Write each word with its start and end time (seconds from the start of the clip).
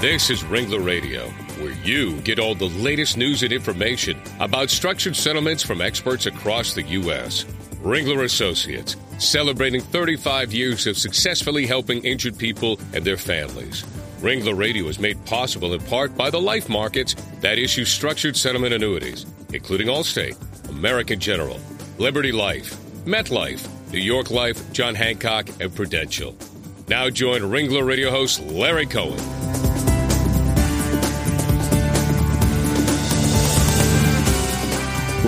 This 0.00 0.30
is 0.30 0.42
Ringler 0.44 0.82
Radio, 0.82 1.28
where 1.60 1.74
you 1.84 2.22
get 2.22 2.38
all 2.38 2.54
the 2.54 2.70
latest 2.70 3.18
news 3.18 3.42
and 3.42 3.52
information 3.52 4.18
about 4.40 4.70
structured 4.70 5.14
settlements 5.14 5.62
from 5.62 5.82
experts 5.82 6.24
across 6.24 6.72
the 6.72 6.82
U.S. 6.84 7.44
Ringler 7.82 8.24
Associates, 8.24 8.96
celebrating 9.18 9.82
35 9.82 10.54
years 10.54 10.86
of 10.86 10.96
successfully 10.96 11.66
helping 11.66 12.02
injured 12.02 12.38
people 12.38 12.80
and 12.94 13.04
their 13.04 13.18
families. 13.18 13.82
Ringler 14.22 14.56
Radio 14.56 14.86
is 14.86 14.98
made 14.98 15.22
possible 15.26 15.74
in 15.74 15.80
part 15.82 16.16
by 16.16 16.30
the 16.30 16.40
life 16.40 16.70
markets 16.70 17.14
that 17.40 17.58
issue 17.58 17.84
structured 17.84 18.38
settlement 18.38 18.72
annuities, 18.72 19.26
including 19.52 19.88
Allstate, 19.88 20.38
American 20.70 21.20
General, 21.20 21.60
Liberty 21.98 22.32
Life, 22.32 22.74
MetLife, 23.04 23.68
New 23.92 23.98
York 23.98 24.30
Life, 24.30 24.72
John 24.72 24.94
Hancock, 24.94 25.50
and 25.60 25.74
Prudential. 25.74 26.34
Now 26.88 27.10
join 27.10 27.42
Ringler 27.42 27.86
Radio 27.86 28.10
host 28.10 28.42
Larry 28.46 28.86
Cohen. 28.86 29.39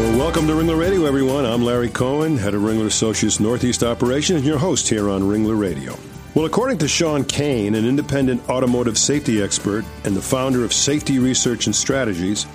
Well, 0.02 0.18
welcome 0.18 0.48
to 0.48 0.54
Ringler 0.54 0.80
Radio, 0.80 1.04
everyone. 1.04 1.46
I'm 1.46 1.62
Larry 1.62 1.88
Cohen, 1.88 2.36
head 2.36 2.54
of 2.54 2.62
Ringler 2.62 2.86
Associates 2.86 3.38
Northeast 3.38 3.84
Operations, 3.84 4.38
and 4.38 4.44
your 4.44 4.58
host 4.58 4.88
here 4.88 5.08
on 5.08 5.22
Ringler 5.22 5.56
Radio. 5.56 5.96
Well, 6.34 6.44
according 6.44 6.78
to 6.78 6.88
Sean 6.88 7.24
Kane, 7.24 7.76
an 7.76 7.86
independent 7.86 8.48
automotive 8.48 8.98
safety 8.98 9.40
expert 9.40 9.84
and 10.02 10.16
the 10.16 10.20
founder 10.20 10.64
of 10.64 10.72
Safety 10.72 11.20
Research 11.20 11.66
and 11.66 11.76
Strategies, 11.76 12.46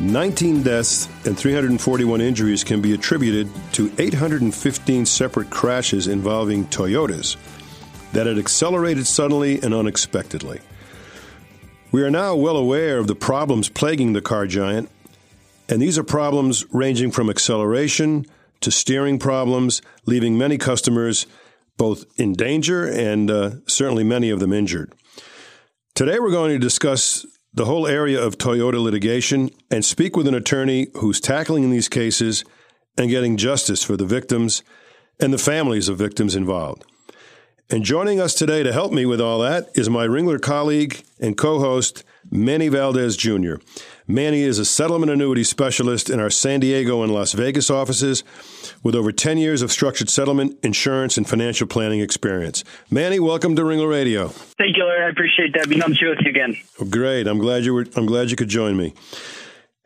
19 0.00 0.64
deaths 0.64 1.06
and 1.24 1.38
341 1.38 2.20
injuries 2.20 2.64
can 2.64 2.82
be 2.82 2.94
attributed 2.94 3.48
to 3.74 3.92
815 3.98 5.06
separate 5.06 5.50
crashes 5.50 6.08
involving 6.08 6.64
Toyotas 6.64 7.36
that 8.10 8.26
had 8.26 8.38
accelerated 8.38 9.06
suddenly 9.06 9.62
and 9.62 9.72
unexpectedly. 9.72 10.58
We 11.92 12.02
are 12.02 12.10
now 12.10 12.34
well 12.34 12.56
aware 12.56 12.98
of 12.98 13.06
the 13.06 13.14
problems 13.14 13.68
plaguing 13.68 14.14
the 14.14 14.20
car 14.20 14.48
giant 14.48 14.90
and 15.72 15.80
these 15.80 15.96
are 15.96 16.04
problems 16.04 16.66
ranging 16.70 17.10
from 17.10 17.30
acceleration 17.30 18.26
to 18.60 18.70
steering 18.70 19.18
problems, 19.18 19.80
leaving 20.04 20.36
many 20.36 20.58
customers 20.58 21.26
both 21.78 22.04
in 22.18 22.34
danger 22.34 22.84
and 22.84 23.30
uh, 23.30 23.52
certainly 23.66 24.04
many 24.04 24.28
of 24.28 24.38
them 24.38 24.52
injured. 24.52 24.92
Today, 25.94 26.18
we're 26.20 26.30
going 26.30 26.52
to 26.52 26.58
discuss 26.58 27.24
the 27.54 27.64
whole 27.64 27.86
area 27.86 28.22
of 28.22 28.36
Toyota 28.36 28.82
litigation 28.82 29.48
and 29.70 29.82
speak 29.82 30.14
with 30.14 30.28
an 30.28 30.34
attorney 30.34 30.88
who's 30.96 31.22
tackling 31.22 31.70
these 31.70 31.88
cases 31.88 32.44
and 32.98 33.08
getting 33.08 33.38
justice 33.38 33.82
for 33.82 33.96
the 33.96 34.04
victims 34.04 34.62
and 35.20 35.32
the 35.32 35.38
families 35.38 35.88
of 35.88 35.96
victims 35.96 36.36
involved. 36.36 36.84
And 37.70 37.82
joining 37.82 38.20
us 38.20 38.34
today 38.34 38.62
to 38.62 38.74
help 38.74 38.92
me 38.92 39.06
with 39.06 39.22
all 39.22 39.38
that 39.38 39.70
is 39.74 39.88
my 39.88 40.06
Ringler 40.06 40.40
colleague 40.40 41.02
and 41.18 41.34
co 41.34 41.60
host, 41.60 42.04
Manny 42.30 42.68
Valdez 42.68 43.16
Jr. 43.16 43.54
Manny 44.08 44.42
is 44.42 44.58
a 44.58 44.64
settlement 44.64 45.12
annuity 45.12 45.44
specialist 45.44 46.10
in 46.10 46.18
our 46.18 46.30
San 46.30 46.58
Diego 46.58 47.02
and 47.02 47.14
Las 47.14 47.34
Vegas 47.34 47.70
offices 47.70 48.24
with 48.82 48.96
over 48.96 49.12
10 49.12 49.38
years 49.38 49.62
of 49.62 49.70
structured 49.70 50.10
settlement, 50.10 50.58
insurance, 50.64 51.16
and 51.16 51.28
financial 51.28 51.68
planning 51.68 52.00
experience. 52.00 52.64
Manny, 52.90 53.20
welcome 53.20 53.54
to 53.54 53.62
Ringler 53.62 53.88
Radio. 53.88 54.28
Thank 54.28 54.76
you, 54.76 54.84
Larry. 54.84 55.06
I 55.06 55.08
appreciate 55.08 55.54
that 55.54 55.68
being 55.68 55.82
on 55.82 55.92
the 55.92 55.98
with 56.02 56.18
you 56.24 56.30
again. 56.30 56.56
Great. 56.90 57.28
I'm 57.28 57.38
glad 57.38 57.64
you 57.64 57.74
were 57.74 57.86
I'm 57.94 58.06
glad 58.06 58.30
you 58.30 58.36
could 58.36 58.48
join 58.48 58.76
me. 58.76 58.92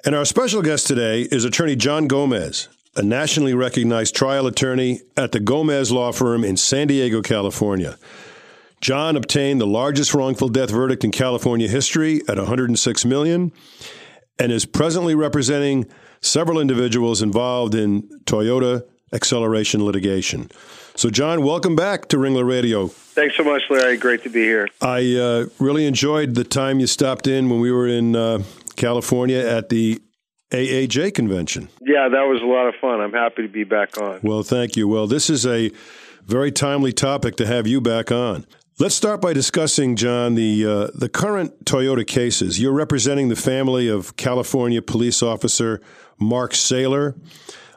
And 0.06 0.14
our 0.14 0.24
special 0.24 0.62
guest 0.62 0.86
today 0.86 1.22
is 1.22 1.44
attorney 1.44 1.76
John 1.76 2.06
Gomez, 2.06 2.68
a 2.94 3.02
nationally 3.02 3.52
recognized 3.52 4.14
trial 4.14 4.46
attorney 4.46 5.00
at 5.16 5.32
the 5.32 5.40
Gomez 5.40 5.92
Law 5.92 6.12
Firm 6.12 6.42
in 6.42 6.56
San 6.56 6.86
Diego, 6.86 7.20
California. 7.20 7.98
John 8.80 9.16
obtained 9.16 9.60
the 9.60 9.66
largest 9.66 10.14
wrongful 10.14 10.48
death 10.48 10.70
verdict 10.70 11.04
in 11.04 11.10
California 11.10 11.68
history 11.68 12.22
at 12.28 12.38
106 12.38 13.04
million 13.04 13.52
and 14.38 14.52
is 14.52 14.66
presently 14.66 15.14
representing 15.14 15.86
several 16.20 16.60
individuals 16.60 17.22
involved 17.22 17.74
in 17.74 18.02
Toyota 18.24 18.84
acceleration 19.12 19.84
litigation. 19.84 20.50
So, 20.94 21.10
John, 21.10 21.42
welcome 21.42 21.76
back 21.76 22.08
to 22.08 22.16
Ringler 22.16 22.46
Radio. 22.46 22.88
Thanks 22.88 23.36
so 23.36 23.44
much, 23.44 23.62
Larry. 23.70 23.96
Great 23.96 24.22
to 24.22 24.30
be 24.30 24.42
here. 24.42 24.68
I 24.80 25.14
uh, 25.16 25.46
really 25.58 25.86
enjoyed 25.86 26.34
the 26.34 26.44
time 26.44 26.80
you 26.80 26.86
stopped 26.86 27.26
in 27.26 27.48
when 27.50 27.60
we 27.60 27.70
were 27.70 27.86
in 27.86 28.16
uh, 28.16 28.42
California 28.76 29.38
at 29.38 29.68
the 29.68 30.00
AAJ 30.50 31.14
convention. 31.14 31.68
Yeah, 31.80 32.08
that 32.08 32.22
was 32.22 32.40
a 32.42 32.46
lot 32.46 32.68
of 32.68 32.74
fun. 32.80 33.00
I'm 33.00 33.12
happy 33.12 33.42
to 33.42 33.48
be 33.48 33.64
back 33.64 33.98
on. 33.98 34.20
Well, 34.22 34.42
thank 34.42 34.76
you. 34.76 34.88
Well, 34.88 35.06
this 35.06 35.28
is 35.28 35.44
a 35.46 35.70
very 36.24 36.50
timely 36.50 36.92
topic 36.92 37.36
to 37.36 37.46
have 37.46 37.66
you 37.66 37.80
back 37.80 38.10
on. 38.10 38.46
Let's 38.78 38.94
start 38.94 39.22
by 39.22 39.32
discussing, 39.32 39.96
John, 39.96 40.34
the 40.34 40.66
uh, 40.66 40.88
the 40.94 41.08
current 41.08 41.64
Toyota 41.64 42.06
cases. 42.06 42.60
You're 42.60 42.74
representing 42.74 43.30
the 43.30 43.36
family 43.36 43.88
of 43.88 44.16
California 44.16 44.82
police 44.82 45.22
officer 45.22 45.80
Mark 46.20 46.52
Saylor, 46.52 47.18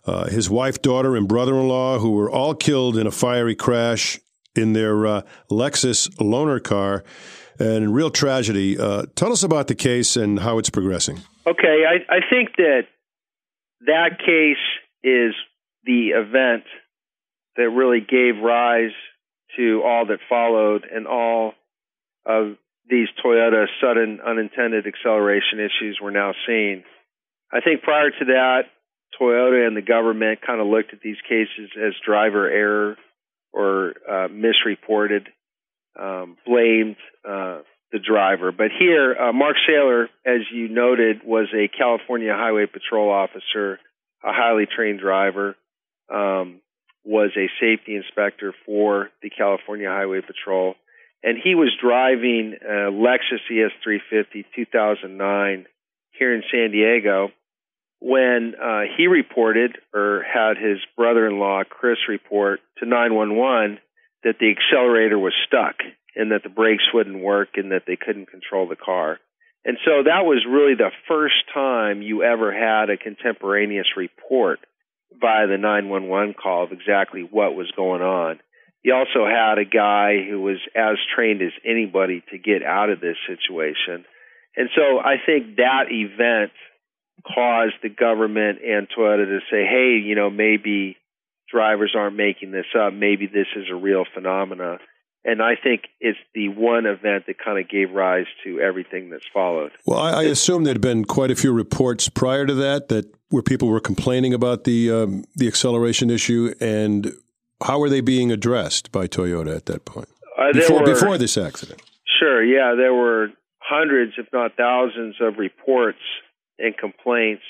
uh, 0.06 0.28
his 0.28 0.50
wife, 0.50 0.82
daughter, 0.82 1.16
and 1.16 1.26
brother-in-law, 1.26 2.00
who 2.00 2.12
were 2.12 2.30
all 2.30 2.54
killed 2.54 2.98
in 2.98 3.08
a 3.08 3.12
fiery 3.12 3.56
crash 3.56 4.20
in 4.58 4.74
their 4.74 5.08
uh, 5.08 5.22
Lexus 5.50 6.10
loaner 6.18 6.62
car, 6.62 7.06
and 7.58 7.96
real 7.96 8.10
tragedy. 8.10 8.78
Uh, 8.78 9.06
tell 9.16 9.32
us 9.32 9.42
about 9.42 9.68
the 9.68 9.76
case 9.76 10.18
and 10.18 10.40
how 10.42 10.58
it's 10.58 10.70
progressing. 10.70 11.22
Okay, 11.48 11.86
I, 11.88 12.14
I 12.14 12.20
think 12.30 12.58
that 12.58 12.88
that 13.86 14.20
case 14.20 14.58
is 15.02 15.34
the 15.86 16.10
event 16.10 16.66
that 17.56 17.70
really 17.70 18.02
gave 18.02 18.44
rise 18.44 18.92
to 19.58 19.82
all 19.84 20.06
that 20.08 20.20
followed 20.28 20.86
and 20.92 21.08
all 21.08 21.54
of 22.26 22.56
these 22.90 23.08
Toyota 23.24 23.66
sudden 23.82 24.20
unintended 24.26 24.86
acceleration 24.88 25.60
issues 25.60 26.00
we're 26.02 26.12
now 26.12 26.34
seeing. 26.48 26.84
I 27.52 27.62
think 27.62 27.82
prior 27.82 28.10
to 28.10 28.26
that, 28.26 28.64
Toyota 29.20 29.68
and 29.68 29.76
the 29.76 29.82
government 29.82 30.40
kind 30.46 30.62
of 30.62 30.68
looked 30.68 30.94
at 30.94 31.02
these 31.02 31.18
cases 31.28 31.70
as 31.76 31.94
driver 32.06 32.50
error 32.50 32.98
or 33.52 33.94
uh, 34.10 34.28
misreported, 34.28 35.28
um, 36.00 36.38
blamed 36.46 36.98
uh, 37.28 37.60
the 37.92 38.00
driver. 38.00 38.52
But 38.52 38.68
here, 38.78 39.16
uh, 39.16 39.34
Mark 39.34 39.56
Saylor, 39.68 40.06
as 40.26 40.42
you 40.54 40.68
noted, 40.68 41.22
was 41.26 41.48
a 41.54 41.68
California 41.68 42.34
Highway 42.34 42.68
Patrol 42.68 43.12
officer, 43.12 43.80
a 44.24 44.32
highly 44.32 44.66
trained 44.74 45.00
driver. 45.00 45.56
Um, 46.14 46.62
was 47.04 47.32
a 47.38 47.50
safety 47.60 47.96
inspector 47.96 48.54
for 48.66 49.10
the 49.22 49.30
California 49.30 49.88
Highway 49.88 50.22
Patrol, 50.22 50.76
and 51.24 51.38
he 51.42 51.56
was 51.56 51.72
driving 51.82 52.56
a 52.62 52.92
Lexus 52.92 53.44
ES350 53.52 54.46
2009 54.56 55.66
here 56.12 56.34
in 56.34 56.44
San 56.52 56.72
Diego 56.72 57.30
when 58.00 58.56
uh, 58.56 58.82
he 58.98 59.08
reported 59.08 59.78
or 59.94 60.24
had 60.24 60.58
his 60.58 60.78
brother-in-law 60.96 61.64
Chris 61.70 61.98
report 62.08 62.62
to 62.78 62.86
911 62.86 63.80
that 64.24 64.36
the 64.40 64.52
accelerator 64.52 65.20
was 65.20 65.34
stuck 65.48 65.76
and 66.16 66.32
that 66.32 66.44
the 66.44 66.50
brakes 66.50 66.84
wouldn't 66.94 67.22
work 67.22 67.50
and 67.56 67.72
that 67.72 67.84
they 67.88 67.98
couldn't 67.98 68.32
control 68.32 68.68
the 68.68 68.76
car. 68.76 69.20
And 69.66 69.78
so 69.84 70.04
that 70.04 70.24
was 70.24 70.46
really 70.50 70.76
the 70.76 70.92
first 71.08 71.36
time 71.54 72.02
you 72.02 72.24
ever 72.24 72.52
had 72.52 72.90
a 72.90 72.98
contemporaneous 72.98 73.88
report 73.98 74.60
via 75.14 75.48
the 75.48 75.58
911 75.58 76.36
call 76.42 76.64
of 76.64 76.72
exactly 76.72 77.22
what 77.22 77.56
was 77.56 77.72
going 77.76 78.02
on. 78.02 78.40
He 78.82 78.92
also 78.92 79.26
had 79.26 79.58
a 79.58 79.66
guy 79.66 80.24
who 80.30 80.42
was 80.42 80.58
as 80.76 80.98
trained 81.16 81.42
as 81.42 81.52
anybody 81.66 82.24
to 82.32 82.38
get 82.38 82.64
out 82.64 82.90
of 82.90 83.02
this 83.02 83.18
situation. 83.28 84.06
And 84.56 84.70
so 84.76 85.00
I 85.00 85.16
think 85.26 85.58
that 85.58 85.92
event 85.92 86.52
caused 87.28 87.76
the 87.84 87.90
government 87.90 88.60
and 88.64 88.88
Toyota 88.90 89.26
to 89.26 89.40
say, 89.52 89.66
hey, 89.66 90.00
you 90.04 90.16
know, 90.16 90.30
maybe 90.30 90.96
drivers 91.52 91.94
aren't 91.98 92.16
making 92.16 92.52
this 92.52 92.66
up. 92.78 92.94
Maybe 92.94 93.28
this 93.28 93.48
is 93.56 93.66
a 93.72 93.76
real 93.76 94.06
phenomena. 94.14 94.78
And 95.26 95.42
I 95.42 95.56
think 95.62 95.84
it's 96.00 96.18
the 96.34 96.48
one 96.48 96.86
event 96.86 97.26
that 97.28 97.38
kind 97.44 97.60
of 97.60 97.70
gave 97.70 97.92
rise 97.92 98.26
to 98.46 98.62
everything 98.62 99.10
that's 99.10 99.26
followed. 99.34 99.72
Well, 99.86 100.00
I, 100.00 100.12
I 100.12 100.24
assume 100.24 100.64
there 100.64 100.74
had 100.74 100.82
been 100.82 101.04
quite 101.04 101.30
a 101.30 101.36
few 101.36 101.52
reports 101.52 102.08
prior 102.08 102.46
to 102.46 102.54
that 102.56 102.88
that 102.88 103.14
where 103.30 103.44
people 103.44 103.68
were 103.68 103.82
complaining 103.82 104.34
about 104.34 104.64
the 104.64 104.92
um, 104.92 105.26
the 105.36 105.48
acceleration 105.48 106.10
issue, 106.10 106.54
and 106.60 107.14
how 107.62 107.80
were 107.80 107.90
they 107.90 108.02
being 108.02 108.32
addressed 108.32 108.92
by 108.92 109.08
Toyota 109.08 109.56
at 109.56 109.66
that 109.66 109.86
point 109.86 110.10
uh, 110.38 110.54
before 110.54 110.80
were, 110.80 110.86
before 110.86 111.18
this 111.18 111.38
accident? 111.38 111.82
Sure, 112.20 112.44
yeah, 112.44 112.76
there 112.76 112.94
were 112.94 113.30
hundreds, 113.60 114.14
if 114.18 114.28
not 114.34 114.56
thousands, 114.56 115.16
of 115.22 115.38
reports 115.38 116.00
and 116.58 116.78
complaints. 116.78 117.44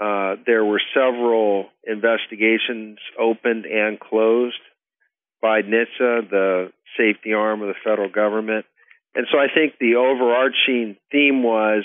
Uh, 0.00 0.36
there 0.46 0.64
were 0.64 0.80
several 0.94 1.66
investigations 1.84 2.98
opened 3.18 3.64
and 3.64 3.98
closed 3.98 4.60
by 5.40 5.62
NHTSA, 5.62 6.30
the 6.30 6.72
safety 6.96 7.32
arm 7.32 7.62
of 7.62 7.68
the 7.68 7.74
federal 7.84 8.10
government. 8.10 8.66
And 9.14 9.26
so 9.32 9.38
I 9.38 9.46
think 9.52 9.74
the 9.78 9.96
overarching 9.96 10.96
theme 11.10 11.42
was 11.42 11.84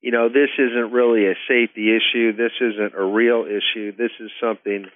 you 0.00 0.12
know, 0.12 0.28
this 0.28 0.48
isn't 0.58 0.92
really 0.92 1.26
a 1.26 1.34
safety 1.46 1.94
issue. 1.94 2.32
This 2.32 2.52
isn't 2.60 2.94
a 2.96 3.04
real 3.04 3.44
issue. 3.44 3.92
This 3.96 4.12
is 4.18 4.30
something 4.40 4.86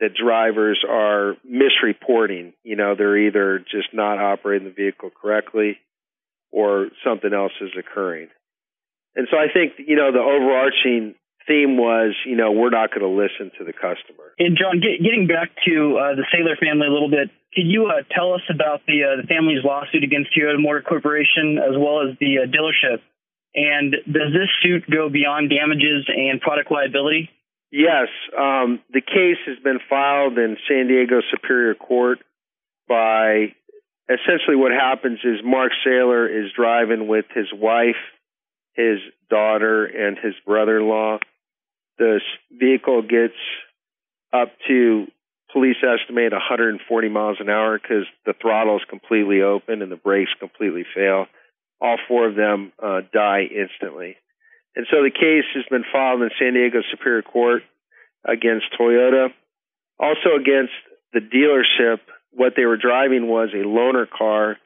that 0.00 0.14
drivers 0.14 0.84
are 0.88 1.36
misreporting. 1.48 2.52
You 2.62 2.76
know, 2.76 2.94
they're 2.96 3.18
either 3.18 3.58
just 3.58 3.88
not 3.92 4.18
operating 4.18 4.68
the 4.68 4.74
vehicle 4.74 5.10
correctly 5.10 5.78
or 6.52 6.88
something 7.04 7.32
else 7.32 7.52
is 7.60 7.70
occurring. 7.78 8.28
And 9.14 9.26
so 9.30 9.36
I 9.36 9.52
think, 9.52 9.72
you 9.78 9.96
know, 9.96 10.12
the 10.12 10.20
overarching 10.20 11.14
theme 11.46 11.76
was, 11.76 12.14
you 12.26 12.36
know, 12.36 12.52
we're 12.52 12.70
not 12.70 12.90
going 12.90 13.02
to 13.02 13.12
listen 13.12 13.50
to 13.58 13.64
the 13.64 13.72
customer. 13.72 14.32
And 14.38 14.56
John, 14.56 14.80
get, 14.80 15.02
getting 15.02 15.26
back 15.26 15.50
to 15.66 15.74
uh, 15.98 16.14
the 16.16 16.26
Saylor 16.32 16.58
family 16.58 16.86
a 16.86 16.92
little 16.92 17.10
bit, 17.10 17.30
could 17.54 17.66
you 17.66 17.86
uh, 17.86 18.02
tell 18.10 18.32
us 18.32 18.42
about 18.48 18.80
the 18.86 19.04
uh, 19.04 19.20
the 19.20 19.26
family's 19.28 19.64
lawsuit 19.64 20.04
against 20.04 20.30
Toyota 20.32 20.56
Motor 20.58 20.82
Corporation 20.82 21.58
as 21.58 21.76
well 21.76 22.08
as 22.08 22.16
the 22.18 22.42
uh, 22.42 22.46
dealership? 22.48 23.00
And 23.54 23.92
does 24.06 24.32
this 24.32 24.48
suit 24.62 24.88
go 24.88 25.10
beyond 25.10 25.50
damages 25.50 26.08
and 26.08 26.40
product 26.40 26.72
liability? 26.72 27.28
Yes, 27.70 28.08
um, 28.36 28.80
the 28.92 29.00
case 29.00 29.40
has 29.46 29.58
been 29.62 29.80
filed 29.88 30.38
in 30.38 30.56
San 30.68 30.88
Diego 30.88 31.20
Superior 31.30 31.74
Court 31.74 32.18
by 32.88 33.54
essentially 34.08 34.56
what 34.56 34.72
happens 34.72 35.20
is 35.24 35.40
Mark 35.44 35.72
Saylor 35.86 36.28
is 36.28 36.52
driving 36.52 37.08
with 37.08 37.26
his 37.34 37.48
wife, 37.52 38.00
his 38.74 38.98
daughter, 39.30 39.84
and 39.84 40.16
his 40.18 40.34
brother 40.46 40.80
in 40.80 40.88
law. 40.88 41.18
The 41.98 42.20
vehicle 42.50 43.02
gets 43.02 43.34
up 44.32 44.48
to 44.68 45.06
police 45.52 45.76
estimate 45.82 46.32
140 46.32 47.08
miles 47.08 47.36
an 47.40 47.50
hour 47.50 47.78
because 47.78 48.06
the 48.24 48.34
throttle 48.40 48.76
is 48.76 48.82
completely 48.88 49.42
open 49.42 49.82
and 49.82 49.92
the 49.92 49.96
brakes 49.96 50.30
completely 50.40 50.84
fail. 50.94 51.26
All 51.80 51.98
four 52.08 52.28
of 52.28 52.34
them 52.34 52.72
uh, 52.82 53.00
die 53.12 53.42
instantly. 53.42 54.16
And 54.74 54.86
so 54.90 55.02
the 55.02 55.10
case 55.10 55.44
has 55.54 55.64
been 55.70 55.84
filed 55.92 56.22
in 56.22 56.30
San 56.38 56.54
Diego 56.54 56.78
Superior 56.90 57.22
Court 57.22 57.62
against 58.24 58.66
Toyota, 58.78 59.28
also 59.98 60.36
against 60.40 60.72
the 61.12 61.20
dealership. 61.20 61.98
What 62.30 62.54
they 62.56 62.64
were 62.64 62.78
driving 62.78 63.28
was 63.28 63.50
a 63.52 63.66
loaner 63.66 64.08
car. 64.08 64.56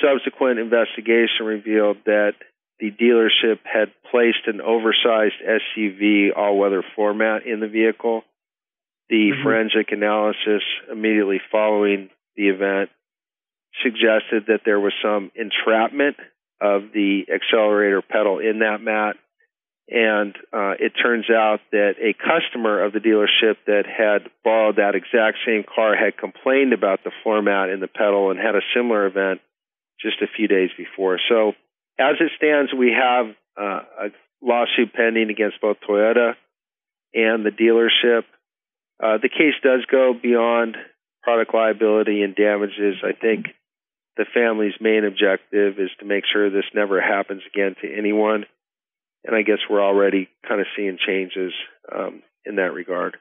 Subsequent 0.00 0.58
investigation 0.58 1.44
revealed 1.44 1.98
that 2.06 2.32
the 2.78 2.90
dealership 2.90 3.58
had 3.64 3.92
placed 4.10 4.46
an 4.46 4.60
oversized 4.60 5.40
SUV 5.42 6.28
all 6.36 6.58
weather 6.58 6.84
floor 6.94 7.14
mat 7.14 7.46
in 7.46 7.60
the 7.60 7.68
vehicle 7.68 8.22
the 9.08 9.30
mm-hmm. 9.30 9.42
forensic 9.42 9.92
analysis 9.92 10.62
immediately 10.90 11.40
following 11.50 12.10
the 12.36 12.48
event 12.48 12.90
suggested 13.82 14.44
that 14.48 14.62
there 14.64 14.80
was 14.80 14.92
some 15.02 15.30
entrapment 15.34 16.16
of 16.60 16.92
the 16.92 17.26
accelerator 17.32 18.02
pedal 18.02 18.38
in 18.38 18.60
that 18.60 18.80
mat. 18.80 19.16
And 19.88 20.34
uh, 20.52 20.74
it 20.80 20.94
turns 21.00 21.30
out 21.30 21.60
that 21.70 21.94
a 22.02 22.14
customer 22.14 22.82
of 22.82 22.92
the 22.92 22.98
dealership 22.98 23.56
that 23.66 23.84
had 23.86 24.28
borrowed 24.42 24.76
that 24.76 24.96
exact 24.96 25.38
same 25.46 25.62
car 25.62 25.94
had 25.94 26.16
complained 26.16 26.72
about 26.72 27.04
the 27.04 27.12
floor 27.22 27.40
mat 27.40 27.68
in 27.68 27.78
the 27.78 27.86
pedal 27.86 28.30
and 28.30 28.40
had 28.40 28.56
a 28.56 28.66
similar 28.74 29.06
event 29.06 29.40
just 30.00 30.20
a 30.22 30.26
few 30.26 30.48
days 30.48 30.70
before. 30.76 31.20
So, 31.28 31.52
as 31.98 32.16
it 32.20 32.32
stands, 32.36 32.72
we 32.72 32.92
have 32.92 33.26
uh, 33.56 33.80
a 34.00 34.08
lawsuit 34.42 34.92
pending 34.94 35.30
against 35.30 35.60
both 35.60 35.78
Toyota 35.88 36.34
and 37.14 37.44
the 37.44 37.50
dealership. 37.50 38.24
Uh, 39.02 39.18
the 39.20 39.28
case 39.28 39.54
does 39.62 39.84
go 39.90 40.14
beyond 40.14 40.76
product 41.22 41.54
liability 41.54 42.22
and 42.22 42.36
damages. 42.36 42.96
I 43.02 43.12
think 43.12 43.46
the 44.16 44.26
family's 44.32 44.74
main 44.80 45.04
objective 45.04 45.78
is 45.78 45.90
to 46.00 46.06
make 46.06 46.24
sure 46.30 46.50
this 46.50 46.64
never 46.74 47.00
happens 47.00 47.42
again 47.52 47.74
to 47.82 47.98
anyone. 47.98 48.44
And 49.24 49.34
I 49.34 49.42
guess 49.42 49.58
we're 49.68 49.82
already 49.82 50.28
kind 50.46 50.60
of 50.60 50.66
seeing 50.76 50.98
changes 51.04 51.52
um, 51.92 52.22
in 52.44 52.56
that 52.56 52.72
regard. 52.72 53.16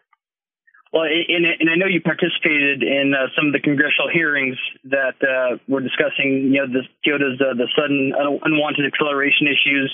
Well, 0.95 1.03
and, 1.03 1.43
and, 1.43 1.69
I 1.69 1.75
know 1.75 1.87
you 1.87 1.99
participated 1.99 2.81
in 2.81 3.11
uh, 3.13 3.27
some 3.35 3.47
of 3.47 3.51
the 3.51 3.59
congressional 3.59 4.07
hearings 4.07 4.55
that 4.85 5.19
uh, 5.19 5.57
were 5.67 5.81
discussing, 5.81 6.55
you 6.55 6.63
know, 6.63 6.67
the 6.71 6.87
Toyota's 7.03 7.35
uh, 7.41 7.51
the 7.51 7.67
sudden 7.75 8.13
unwanted 8.15 8.85
acceleration 8.87 9.45
issues, 9.51 9.93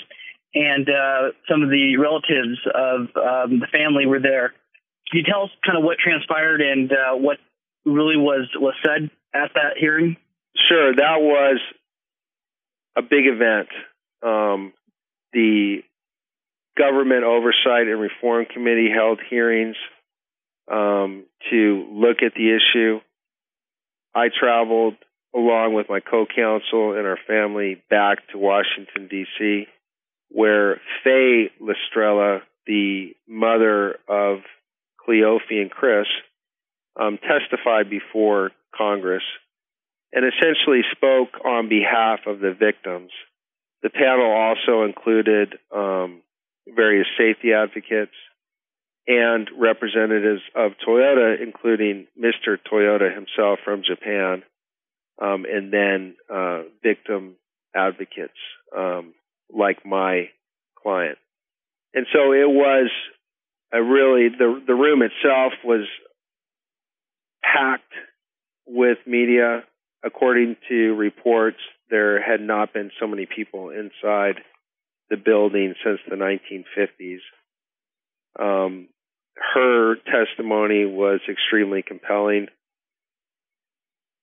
and 0.54 0.88
uh, 0.88 1.34
some 1.50 1.64
of 1.64 1.70
the 1.70 1.96
relatives 1.96 2.54
of 2.72 3.00
um, 3.18 3.58
the 3.58 3.66
family 3.72 4.06
were 4.06 4.20
there. 4.20 4.54
Can 5.10 5.18
you 5.18 5.24
tell 5.24 5.42
us 5.42 5.50
kind 5.66 5.76
of 5.76 5.82
what 5.82 5.98
transpired 5.98 6.60
and 6.60 6.92
uh, 6.92 7.16
what 7.18 7.38
really 7.84 8.16
was 8.16 8.46
was 8.54 8.74
said 8.86 9.10
at 9.34 9.50
that 9.54 9.78
hearing? 9.80 10.16
Sure, 10.68 10.94
that 10.94 11.18
was 11.18 11.58
a 12.94 13.02
big 13.02 13.26
event. 13.26 13.66
Um, 14.22 14.72
the 15.32 15.82
Government 16.78 17.24
Oversight 17.24 17.90
and 17.90 17.98
Reform 17.98 18.46
Committee 18.46 18.90
held 18.94 19.18
hearings 19.28 19.74
um, 20.70 21.24
to 21.50 21.86
look 21.92 22.18
at 22.22 22.34
the 22.34 22.56
issue. 22.56 23.00
I 24.14 24.28
traveled 24.28 24.94
along 25.34 25.74
with 25.74 25.88
my 25.88 26.00
co-counsel 26.00 26.96
and 26.96 27.06
our 27.06 27.18
family 27.26 27.82
back 27.88 28.18
to 28.30 28.38
Washington 28.38 29.08
D.C., 29.08 29.66
where 30.28 30.80
Faye 31.04 31.50
Lastrella, 31.60 32.40
the 32.66 33.14
mother 33.26 33.98
of 34.08 34.40
Cleofe 35.06 35.50
and 35.50 35.70
Chris, 35.70 36.06
um, 37.00 37.18
testified 37.18 37.88
before 37.88 38.50
Congress 38.76 39.22
and 40.12 40.24
essentially 40.26 40.82
spoke 40.92 41.44
on 41.44 41.68
behalf 41.68 42.20
of 42.26 42.40
the 42.40 42.52
victims. 42.52 43.10
The 43.82 43.90
panel 43.90 44.30
also 44.30 44.84
included 44.84 45.54
um, 45.74 46.20
various 46.68 47.06
safety 47.18 47.52
advocates 47.52 48.12
and 49.06 49.48
representatives 49.58 50.42
of 50.54 50.72
Toyota, 50.86 51.42
including 51.42 52.06
Mr. 52.18 52.56
Toyota 52.70 53.12
himself 53.12 53.58
from 53.64 53.82
Japan, 53.82 54.42
um, 55.20 55.44
and 55.50 55.72
then 55.72 56.14
uh, 56.32 56.62
victim 56.82 57.36
advocates 57.74 58.32
um, 58.76 59.14
like 59.52 59.84
my 59.84 60.28
client. 60.82 61.18
And 61.94 62.06
so 62.12 62.32
it 62.32 62.48
was 62.48 62.90
I 63.72 63.78
really 63.78 64.28
the 64.28 64.62
the 64.66 64.74
room 64.74 65.02
itself 65.02 65.52
was 65.64 65.86
packed 67.42 67.92
with 68.66 68.98
media. 69.06 69.64
According 70.04 70.56
to 70.68 70.94
reports, 70.94 71.58
there 71.88 72.20
had 72.20 72.40
not 72.40 72.72
been 72.74 72.90
so 72.98 73.06
many 73.06 73.24
people 73.24 73.70
inside 73.70 74.42
the 75.10 75.16
building 75.16 75.74
since 75.84 76.00
the 76.08 76.16
1950s. 76.16 77.20
Um, 78.38 78.88
her 79.36 79.96
testimony 79.96 80.84
was 80.84 81.20
extremely 81.28 81.82
compelling. 81.82 82.48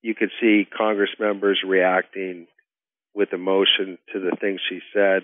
You 0.02 0.16
could 0.16 0.32
see 0.40 0.66
Congress 0.66 1.10
members 1.20 1.62
reacting 1.66 2.48
with 3.14 3.34
emotion 3.34 3.98
to 4.14 4.20
the 4.20 4.36
things 4.40 4.62
she 4.70 4.80
said, 4.94 5.24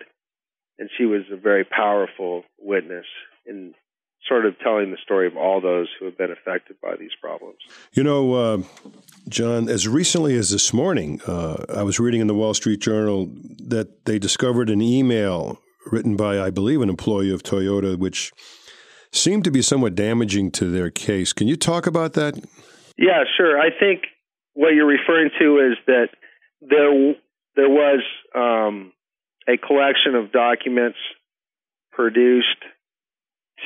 and 0.78 0.90
she 0.98 1.06
was 1.06 1.22
a 1.32 1.38
very 1.38 1.64
powerful 1.64 2.44
witness 2.60 3.06
in 3.46 3.74
sort 4.28 4.46
of 4.46 4.58
telling 4.60 4.92
the 4.92 4.98
story 5.04 5.28
of 5.28 5.38
all 5.38 5.62
those 5.62 5.88
who 6.00 6.06
have 6.06 6.18
been 6.18 6.32
affected 6.32 6.76
by 6.82 6.96
these 7.00 7.12
problems. 7.22 7.58
You 7.94 8.04
know, 8.04 8.34
uh, 8.34 8.58
John, 9.30 9.70
as 9.70 9.88
recently 9.88 10.36
as 10.36 10.50
this 10.50 10.74
morning, 10.74 11.22
uh, 11.28 11.64
I 11.70 11.84
was 11.84 12.00
reading 12.00 12.22
in 12.22 12.28
the 12.28 12.34
Wall 12.34 12.54
Street 12.54 12.80
Journal 12.80 13.30
that 13.60 14.06
they 14.06 14.18
discovered 14.18 14.70
an 14.70 14.82
email 14.82 15.60
written 15.92 16.16
by, 16.16 16.40
I 16.40 16.50
believe, 16.50 16.82
an 16.82 16.90
employee 16.90 17.32
of 17.32 17.44
Toyota, 17.44 17.98
which 17.98 18.32
seemed 19.16 19.44
to 19.46 19.52
be 19.52 19.62
somewhat 19.62 19.96
damaging 19.96 20.52
to 20.52 20.70
their 20.70 20.90
case. 20.90 21.34
Can 21.34 21.48
you 21.48 21.56
talk 21.56 21.88
about 21.88 22.14
that? 22.14 22.36
Yeah, 22.98 23.24
sure. 23.38 23.60
I 23.60 23.70
think 23.78 24.04
what 24.54 24.70
you're 24.70 24.86
referring 24.86 25.32
to 25.40 25.72
is 25.72 25.78
that 25.88 26.10
there 26.62 27.16
there 27.56 27.70
was 27.70 28.04
um, 28.36 28.92
a 29.48 29.58
collection 29.58 30.16
of 30.16 30.32
documents 30.32 30.98
produced 31.92 32.64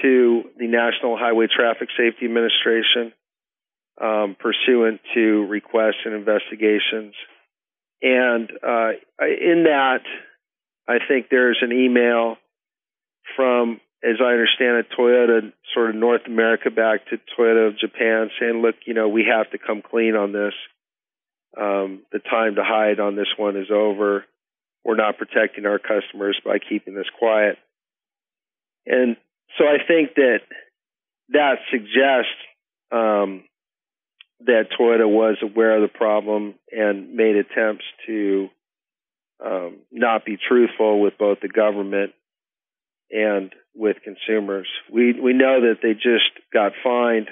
to 0.01 0.43
the 0.57 0.67
National 0.67 1.17
Highway 1.17 1.47
Traffic 1.53 1.89
Safety 1.97 2.25
Administration 2.25 3.13
um, 3.99 4.35
pursuant 4.39 5.01
to 5.13 5.45
requests 5.47 6.05
and 6.05 6.13
investigations. 6.13 7.13
And 8.01 8.49
uh, 8.63 8.91
in 9.19 9.65
that, 9.65 10.03
I 10.87 10.97
think 11.05 11.27
there's 11.29 11.59
an 11.61 11.71
email 11.71 12.37
from, 13.35 13.81
as 14.03 14.15
I 14.21 14.31
understand 14.31 14.77
it, 14.77 14.87
Toyota, 14.97 15.51
sort 15.73 15.89
of 15.89 15.95
North 15.95 16.21
America 16.25 16.69
back 16.69 17.07
to 17.09 17.19
Toyota 17.37 17.67
of 17.67 17.77
Japan, 17.77 18.29
saying, 18.39 18.61
look, 18.61 18.75
you 18.85 18.93
know, 18.93 19.09
we 19.09 19.25
have 19.29 19.51
to 19.51 19.57
come 19.57 19.81
clean 19.81 20.15
on 20.15 20.31
this. 20.31 20.53
Um, 21.59 22.03
the 22.11 22.19
time 22.19 22.55
to 22.55 22.63
hide 22.63 22.99
on 22.99 23.15
this 23.15 23.27
one 23.35 23.57
is 23.57 23.71
over. 23.71 24.25
We're 24.85 24.95
not 24.95 25.17
protecting 25.17 25.65
our 25.65 25.79
customers 25.79 26.39
by 26.45 26.59
keeping 26.59 26.93
this 26.93 27.09
quiet. 27.17 27.57
And 28.85 29.17
so 29.57 29.65
I 29.65 29.77
think 29.85 30.15
that 30.15 30.39
that 31.29 31.55
suggests 31.69 32.31
um, 32.91 33.43
that 34.45 34.67
Toyota 34.79 35.09
was 35.09 35.37
aware 35.41 35.75
of 35.75 35.81
the 35.81 35.97
problem 35.97 36.55
and 36.71 37.13
made 37.13 37.35
attempts 37.35 37.83
to 38.07 38.47
um, 39.45 39.77
not 39.91 40.25
be 40.25 40.37
truthful 40.37 41.01
with 41.01 41.17
both 41.17 41.39
the 41.41 41.49
government 41.49 42.13
and 43.11 43.53
with 43.75 43.97
consumers. 44.03 44.67
We 44.91 45.19
we 45.19 45.33
know 45.33 45.61
that 45.61 45.77
they 45.81 45.93
just 45.93 46.31
got 46.53 46.73
fined 46.83 47.29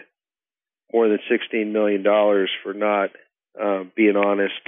more 0.93 1.07
than 1.07 1.19
sixteen 1.29 1.73
million 1.73 2.03
dollars 2.03 2.49
for 2.63 2.73
not 2.73 3.09
uh, 3.61 3.83
being 3.95 4.15
honest 4.15 4.61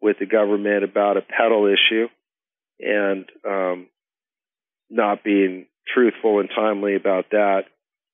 with 0.00 0.18
the 0.18 0.26
government 0.26 0.84
about 0.84 1.16
a 1.16 1.22
pedal 1.22 1.66
issue 1.66 2.08
and 2.78 3.24
um, 3.46 3.88
not 4.90 5.24
being 5.24 5.66
truthful 5.92 6.40
and 6.40 6.48
timely 6.54 6.94
about 6.94 7.30
that. 7.30 7.64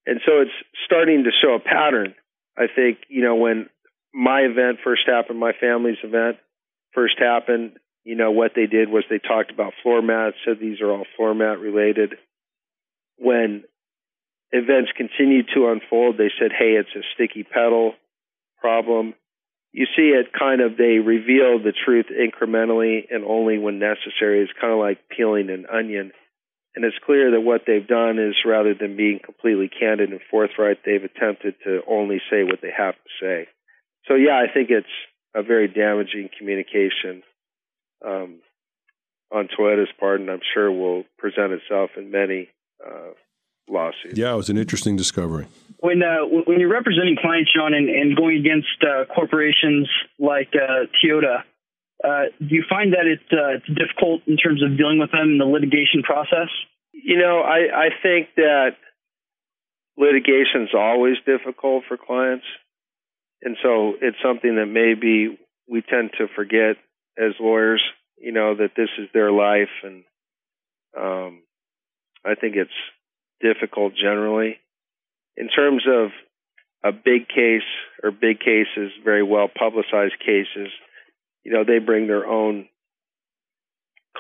And 0.07 0.21
so 0.27 0.41
it's 0.41 0.51
starting 0.87 1.25
to 1.25 1.31
show 1.43 1.55
a 1.55 1.61
pattern. 1.61 2.15
I 2.57 2.67
think, 2.75 2.99
you 3.09 3.23
know, 3.23 3.37
when 3.37 3.69
my 4.13 4.41
event 4.41 4.79
first 4.85 5.03
happened, 5.07 5.39
my 5.39 5.53
family's 5.59 5.99
event 6.03 6.37
first 6.93 7.19
happened, 7.19 7.73
you 8.05 8.17
know, 8.17 8.31
what 8.33 8.53
they 8.55 8.67
did 8.67 8.89
was 8.89 9.05
they 9.09 9.19
talked 9.19 9.51
about 9.51 9.75
floor 9.83 10.03
mats, 10.03 10.37
said 10.45 10.59
these 10.61 10.81
are 10.81 10.91
all 10.91 11.07
floor 11.17 11.35
mat 11.35 11.61
related. 11.61 12.15
When 13.17 13.65
events 14.51 14.91
continued 14.97 15.49
to 15.55 15.69
unfold, 15.69 16.19
they 16.19 16.31
said, 16.39 16.51
hey, 16.57 16.75
it's 16.75 16.95
a 16.97 17.07
sticky 17.15 17.45
pedal 17.45 17.95
problem. 18.61 19.15
You 19.73 19.87
see 19.97 20.11
it 20.11 20.33
kind 20.39 20.61
of, 20.61 20.77
they 20.77 20.99
reveal 20.99 21.59
the 21.59 21.73
truth 21.73 22.07
incrementally 22.11 23.07
and 23.11 23.25
only 23.25 23.59
when 23.59 23.79
necessary. 23.79 24.43
It's 24.43 24.53
kind 24.61 24.73
of 24.73 24.79
like 24.79 25.09
peeling 25.09 25.49
an 25.49 25.67
onion. 25.73 26.13
And 26.75 26.85
it's 26.85 26.97
clear 27.05 27.31
that 27.33 27.41
what 27.41 27.63
they've 27.67 27.87
done 27.87 28.19
is 28.19 28.35
rather 28.45 28.75
than 28.75 28.97
being 28.97 29.21
completely 29.25 29.69
candid 29.69 30.11
and 30.11 30.21
forthright, 30.31 30.79
they've 30.85 31.05
attempted 31.05 31.55
to 31.65 31.81
only 31.89 32.21
say 32.31 32.45
what 32.45 32.61
they 32.63 32.73
have 32.77 32.95
to 32.95 33.11
say. 33.21 33.49
So, 34.09 34.15
yeah, 34.15 34.37
I 34.37 34.53
think 34.53 34.71
it's 34.71 34.87
a 35.35 35.43
very 35.43 35.69
damaging 35.69 36.31
communication 36.37 37.23
um, 38.05 38.41
on 39.31 39.49
Toyota's 39.49 39.91
part, 39.99 40.21
and 40.21 40.31
I'm 40.31 40.41
sure 40.55 40.71
will 40.71 41.05
present 41.19 41.53
itself 41.53 41.91
in 41.97 42.11
many 42.11 42.49
uh, 42.85 43.13
lawsuits. 43.69 44.19
Yeah, 44.19 44.33
it 44.33 44.37
was 44.37 44.51
an 44.51 44.59
interesting 44.59 44.97
discovery. 44.97 45.47
When 45.79 46.03
uh, 46.03 46.25
when 46.47 46.61
you're 46.61 46.73
representing 46.73 47.17
clients, 47.21 47.53
John, 47.55 47.75
and, 47.75 47.89
and 47.89 48.17
going 48.17 48.37
against 48.39 48.69
uh, 48.83 49.05
corporations 49.13 49.89
like 50.19 50.51
uh, 50.55 50.87
Toyota, 51.03 51.43
uh, 52.05 52.25
do 52.39 52.55
you 52.55 52.65
find 52.69 52.93
that 52.93 53.07
it's, 53.07 53.23
uh, 53.33 53.59
it's 53.59 53.67
difficult 53.67 54.23
in 54.27 54.37
terms 54.37 54.63
of 54.63 54.77
dealing 54.77 54.99
with 54.99 55.13
them 55.13 55.33
in 55.33 55.39
the 55.39 55.45
litigation 55.45 56.03
process? 56.03 56.49
You 56.93 57.19
know, 57.19 57.41
I, 57.41 57.87
I 57.87 57.89
think 58.03 58.29
that 58.37 58.77
litigation 59.97 60.63
is 60.63 60.75
always 60.75 61.17
difficult 61.25 61.85
for 61.89 61.97
clients. 61.97 62.45
And 63.43 63.57
so 63.63 63.95
it's 64.01 64.17
something 64.23 64.57
that 64.57 64.67
maybe 64.67 65.39
we 65.69 65.83
tend 65.83 66.11
to 66.19 66.27
forget 66.35 66.77
as 67.19 67.33
lawyers, 67.41 67.83
you 68.19 68.33
know, 68.33 68.55
that 68.55 68.71
this 68.77 68.89
is 68.99 69.09
their 69.13 69.31
life. 69.31 69.71
And 69.83 70.05
um, 70.99 71.43
I 72.25 72.35
think 72.35 72.57
it's 72.57 72.71
difficult 73.41 73.95
generally. 73.95 74.59
In 75.37 75.49
terms 75.49 75.85
of 75.89 76.11
a 76.85 76.93
big 76.93 77.29
case 77.29 77.69
or 78.03 78.11
big 78.11 78.41
cases, 78.41 78.93
very 79.05 79.23
well 79.23 79.49
publicized 79.49 80.19
cases, 80.19 80.69
you 81.45 81.53
know, 81.53 81.65
they 81.65 81.79
bring 81.79 82.07
their 82.07 82.27
own 82.27 82.69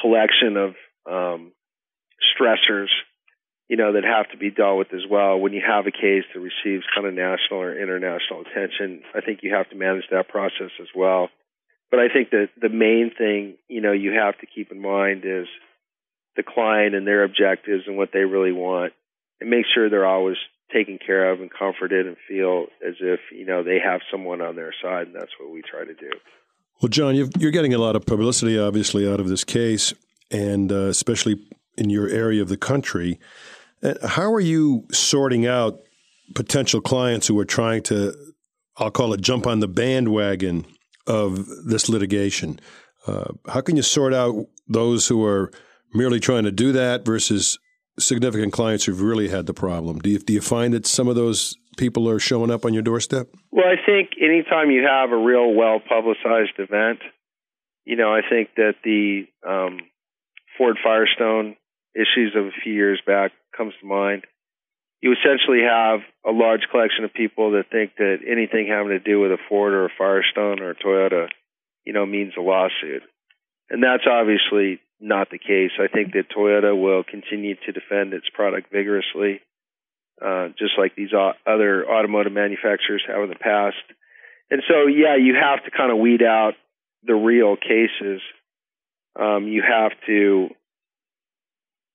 collection 0.01 0.57
of 0.57 0.75
um, 1.11 1.53
stressors, 2.35 2.89
you 3.69 3.77
know, 3.77 3.93
that 3.93 4.05
have 4.05 4.31
to 4.31 4.39
be 4.39 4.51
dealt 4.51 4.79
with 4.79 4.95
as 4.95 5.09
well. 5.09 5.39
When 5.39 5.53
you 5.53 5.63
have 5.67 5.87
a 5.87 5.93
case 5.93 6.25
that 6.35 6.41
receives 6.41 6.85
kind 6.95 7.07
of 7.07 7.15
national 7.15 7.61
or 7.61 7.81
international 7.81 8.43
attention, 8.43 9.03
I 9.15 9.21
think 9.21 9.41
you 9.43 9.55
have 9.55 9.69
to 9.71 9.77
manage 9.77 10.05
that 10.11 10.29
process 10.29 10.71
as 10.81 10.89
well. 10.95 11.29
But 11.93 12.01
I 12.01 12.09
think 12.09 12.31
that 12.31 12.49
the 12.59 12.71
main 12.71 13.13
thing, 13.17 13.59
you 13.69 13.83
know, 13.83 13.93
you 13.93 14.13
have 14.13 14.39
to 14.41 14.47
keep 14.47 14.73
in 14.73 14.81
mind 14.81 15.25
is 15.27 15.47
the 16.37 16.43
client 16.43 16.95
and 16.95 17.07
their 17.07 17.23
objectives 17.23 17.85
and 17.87 17.99
what 17.99 18.09
they 18.15 18.21
really 18.21 18.51
want, 18.51 18.95
and 19.41 19.51
make 19.51 19.67
sure 19.73 19.91
they're 19.91 20.07
always 20.07 20.39
taken 20.73 20.99
care 20.99 21.31
of 21.31 21.43
and 21.43 21.51
comforted 21.53 22.07
and 22.07 22.17
feel 22.27 22.65
as 22.87 22.95
if 23.01 23.21
you 23.31 23.45
know 23.45 23.63
they 23.63 23.79
have 23.79 24.01
someone 24.11 24.41
on 24.41 24.57
their 24.57 24.73
side, 24.83 25.09
and 25.09 25.15
that's 25.15 25.33
what 25.39 25.53
we 25.53 25.61
try 25.61 25.85
to 25.85 25.93
do. 25.93 26.11
Well, 26.81 26.89
John, 26.89 27.15
you 27.15 27.29
are 27.47 27.51
getting 27.51 27.75
a 27.75 27.79
lot 27.79 27.95
of 27.95 28.07
publicity, 28.07 28.59
obviously, 28.59 29.07
out 29.07 29.21
of 29.21 29.29
this 29.29 29.45
case, 29.45 29.93
and 30.31 30.73
uh, 30.73 30.87
especially 30.87 31.47
in 31.77 31.91
your 31.91 32.09
area 32.09 32.41
of 32.41 32.49
the 32.49 32.57
country. 32.57 33.21
Uh, 33.83 33.95
how 34.07 34.33
are 34.33 34.41
you 34.41 34.87
sorting 34.93 35.47
out 35.47 35.81
potential 36.35 36.81
clients 36.81 37.27
who 37.27 37.39
are 37.39 37.45
trying 37.45 37.83
to, 37.83 38.15
I'll 38.79 38.91
call 38.91 39.13
it, 39.13 39.21
jump 39.21 39.47
on 39.47 39.61
the 39.61 39.69
bandwagon 39.69 40.65
of 41.07 41.47
this 41.67 41.89
litigation? 41.89 42.61
Uh, 43.07 43.33
how 43.49 43.61
can 43.61 43.77
you 43.77 43.83
sort 43.83 44.15
out 44.15 44.47
those 44.69 45.09
who 45.09 45.25
are 45.25 45.51
merely 45.93 46.21
trying 46.21 46.45
to 46.45 46.53
do 46.53 46.73
that 46.73 47.05
versus 47.05 47.59
significant 47.99 48.53
clients 48.53 48.85
who've 48.85 49.01
really 49.01 49.29
had 49.29 49.47
the 49.47 49.55
problem? 49.55 49.99
Do 49.99 50.11
you, 50.11 50.19
do 50.19 50.33
you 50.33 50.41
find 50.41 50.73
that 50.75 50.87
some 50.87 51.09
of 51.09 51.17
those 51.17 51.57
people 51.77 52.09
are 52.09 52.19
showing 52.19 52.51
up 52.51 52.65
on 52.65 52.75
your 52.75 52.83
doorstep? 52.83 53.29
Well, 53.51 53.67
I 53.67 53.77
think 53.85 54.11
anytime 54.21 54.71
you 54.71 54.87
have 54.87 55.11
a 55.11 55.17
real 55.17 55.53
well 55.55 55.81
publicized 55.81 56.59
event, 56.59 57.01
you 57.85 57.97
know, 57.97 58.13
I 58.13 58.21
think 58.29 58.51
that 58.57 58.75
the 58.85 59.25
um, 59.47 59.81
Ford 60.57 60.77
Firestone 60.83 61.57
issues 61.95 62.35
of 62.37 62.47
a 62.47 62.53
few 62.63 62.73
years 62.73 63.01
back 63.07 63.33
comes 63.57 63.75
to 63.81 63.87
mind. 63.87 64.25
You 65.03 65.13
essentially 65.13 65.61
have 65.69 66.01
a 66.25 66.31
large 66.31 66.63
collection 66.71 67.05
of 67.05 67.13
people 67.13 67.53
that 67.53 67.71
think 67.71 67.97
that 67.97 68.19
anything 68.27 68.69
having 68.69 68.97
to 68.97 69.01
do 69.01 69.21
with 69.21 69.33
a 69.33 69.39
Ford 69.49 69.75
or 69.75 69.87
a 69.87 69.97
Firestone 69.99 70.61
or 70.61 70.71
a 70.71 70.77
Toyota, 70.77 71.27
you 71.85 71.93
know, 71.93 72.07
means 72.07 72.33
a 72.39 72.41
lawsuit. 72.41 73.03
And 73.69 73.83
that's 73.83 74.07
obviously 74.09 74.81
not 75.01 75.29
the 75.31 75.39
case. 75.39 75.73
I 75.79 75.89
think 75.89 76.13
that 76.13 76.31
Toyota 76.31 76.81
will 76.81 77.03
continue 77.03 77.57
to 77.67 77.73
defend 77.73 78.15
its 78.15 78.29
product 78.33 78.71
vigorously. 78.71 79.41
Uh, 80.25 80.49
just 80.57 80.79
like 80.79 80.95
these 80.95 81.11
other 81.13 81.85
automotive 81.85 82.33
manufacturers 82.33 83.03
have 83.09 83.25
in 83.25 83.29
the 83.29 83.35
past. 83.35 83.83
And 84.53 84.63
so, 84.69 84.87
yeah, 84.87 85.17
you 85.17 85.35
have 85.35 85.65
to 85.65 85.71
kind 85.77 85.91
of 85.91 85.99
weed 85.99 86.23
out 86.23 86.53
the 87.03 87.15
real 87.15 87.57
cases. 87.57 88.21
Um, 89.19 89.49
you 89.49 89.63
have 89.63 89.91
to 90.07 90.51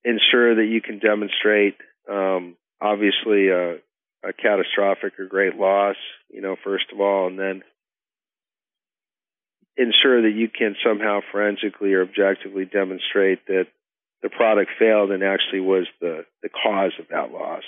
ensure 0.03 0.55
that 0.55 0.65
you 0.65 0.81
can 0.81 0.99
demonstrate, 0.99 1.77
um, 2.11 2.57
obviously, 2.81 3.49
a, 3.49 3.75
a 4.23 4.33
catastrophic 4.33 5.19
or 5.19 5.25
great 5.25 5.55
loss, 5.55 5.95
you 6.29 6.41
know, 6.41 6.55
first 6.63 6.85
of 6.93 6.99
all, 6.99 7.27
and 7.27 7.39
then 7.39 7.63
ensure 9.77 10.23
that 10.23 10.35
you 10.35 10.49
can 10.49 10.75
somehow 10.83 11.19
forensically 11.31 11.93
or 11.93 12.01
objectively 12.01 12.65
demonstrate 12.65 13.45
that 13.47 13.67
the 14.23 14.29
product 14.29 14.71
failed 14.79 15.11
and 15.11 15.23
actually 15.23 15.59
was 15.59 15.85
the, 16.01 16.25
the 16.41 16.49
cause 16.49 16.93
of 16.99 17.07
that 17.09 17.31
loss. 17.31 17.63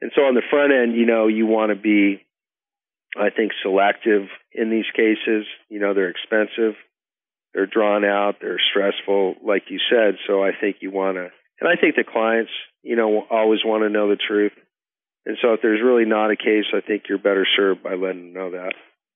And 0.00 0.10
so 0.14 0.22
on 0.22 0.34
the 0.34 0.42
front 0.48 0.72
end, 0.72 0.96
you 0.96 1.04
know, 1.04 1.26
you 1.26 1.46
want 1.46 1.70
to 1.70 1.76
be, 1.76 2.22
I 3.16 3.30
think, 3.30 3.52
selective 3.62 4.28
in 4.52 4.70
these 4.70 4.88
cases. 4.94 5.44
You 5.68 5.80
know, 5.80 5.92
they're 5.92 6.10
expensive, 6.10 6.76
they're 7.52 7.66
drawn 7.66 8.04
out, 8.04 8.36
they're 8.40 8.60
stressful, 8.70 9.36
like 9.44 9.64
you 9.68 9.80
said. 9.90 10.16
So 10.26 10.42
I 10.42 10.52
think 10.58 10.76
you 10.80 10.90
want 10.90 11.16
to, 11.16 11.28
and 11.60 11.68
I 11.68 11.78
think 11.78 11.96
the 11.96 12.04
clients, 12.04 12.52
you 12.82 12.96
know, 12.96 13.26
always 13.30 13.60
want 13.64 13.82
to 13.84 13.90
know 13.90 14.08
the 14.08 14.16
truth. 14.16 14.52
And 15.26 15.36
so 15.42 15.52
if 15.52 15.60
there's 15.62 15.82
really 15.82 16.04
not 16.04 16.30
a 16.30 16.36
case, 16.36 16.64
I 16.72 16.80
think 16.80 17.04
you're 17.08 17.18
better 17.18 17.46
served 17.56 17.82
by 17.82 17.94
letting 17.94 18.32
them 18.32 18.34
know 18.34 18.50
that. 18.52 18.72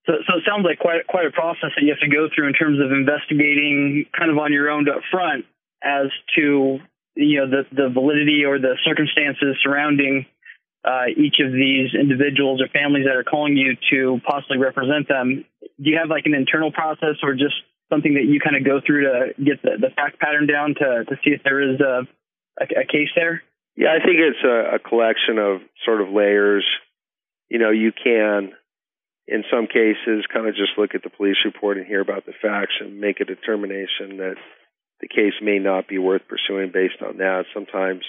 So, 0.07 0.15
so 0.27 0.39
it 0.39 0.45
sounds 0.47 0.67
like 0.67 0.79
quite 0.79 1.07
quite 1.07 1.27
a 1.27 1.31
process 1.31 1.71
that 1.77 1.83
you 1.83 1.95
have 1.95 2.03
to 2.03 2.11
go 2.11 2.29
through 2.35 2.49
in 2.49 2.55
terms 2.55 2.79
of 2.83 2.91
investigating, 2.91 4.07
kind 4.17 4.31
of 4.31 4.39
on 4.39 4.53
your 4.53 4.69
own 4.69 4.89
up 4.89 5.03
front, 5.11 5.47
as 5.83 6.11
to 6.37 6.79
you 7.15 7.39
know 7.41 7.47
the 7.49 7.63
the 7.71 7.89
validity 7.89 8.45
or 8.45 8.59
the 8.59 8.75
circumstances 8.85 9.57
surrounding 9.63 10.27
uh, 10.85 11.07
each 11.17 11.39
of 11.39 11.53
these 11.53 11.95
individuals 11.95 12.61
or 12.61 12.67
families 12.69 13.07
that 13.07 13.15
are 13.15 13.23
calling 13.23 13.57
you 13.57 13.77
to 13.91 14.21
possibly 14.27 14.59
represent 14.59 15.07
them. 15.09 15.45
Do 15.81 15.91
you 15.91 15.99
have 15.99 16.11
like 16.11 16.27
an 16.27 16.35
internal 16.35 16.73
process 16.73 17.23
or 17.23 17.35
just 17.35 17.55
something 17.89 18.15
that 18.15 18.25
you 18.25 18.41
kind 18.41 18.57
of 18.57 18.65
go 18.65 18.81
through 18.85 19.07
to 19.07 19.43
get 19.43 19.63
the, 19.63 19.79
the 19.79 19.91
fact 19.95 20.19
pattern 20.19 20.47
down 20.47 20.75
to, 20.75 21.05
to 21.05 21.15
see 21.23 21.31
if 21.31 21.43
there 21.45 21.63
is 21.63 21.81
a, 21.81 22.03
a, 22.59 22.65
a 22.83 22.85
case 22.85 23.11
there? 23.15 23.43
Yeah, 23.77 23.89
I 23.89 24.05
think 24.05 24.19
it's 24.19 24.45
a, 24.45 24.77
a 24.77 24.79
collection 24.79 25.39
of 25.39 25.61
sort 25.85 26.01
of 26.01 26.09
layers. 26.09 26.65
You 27.49 27.59
know, 27.59 27.71
you 27.71 27.93
can, 27.93 28.53
in 29.27 29.45
some 29.51 29.67
cases, 29.67 30.27
kind 30.33 30.47
of 30.47 30.55
just 30.55 30.77
look 30.77 30.95
at 30.95 31.03
the 31.03 31.11
police 31.11 31.37
report 31.45 31.79
and 31.79 31.87
hear 31.87 32.01
about 32.01 32.27
the 32.27 32.33
facts 32.41 32.75
and 32.81 33.01
make 33.01 33.21
a 33.21 33.25
determination 33.25 34.19
that 34.19 34.37
the 35.01 35.09
case 35.09 35.35
may 35.43 35.59
not 35.59 35.89
be 35.89 35.99
worth 35.99 36.23
pursuing 36.29 36.71
based 36.73 37.03
on 37.03 37.19
that. 37.19 37.45
Sometimes 37.55 38.03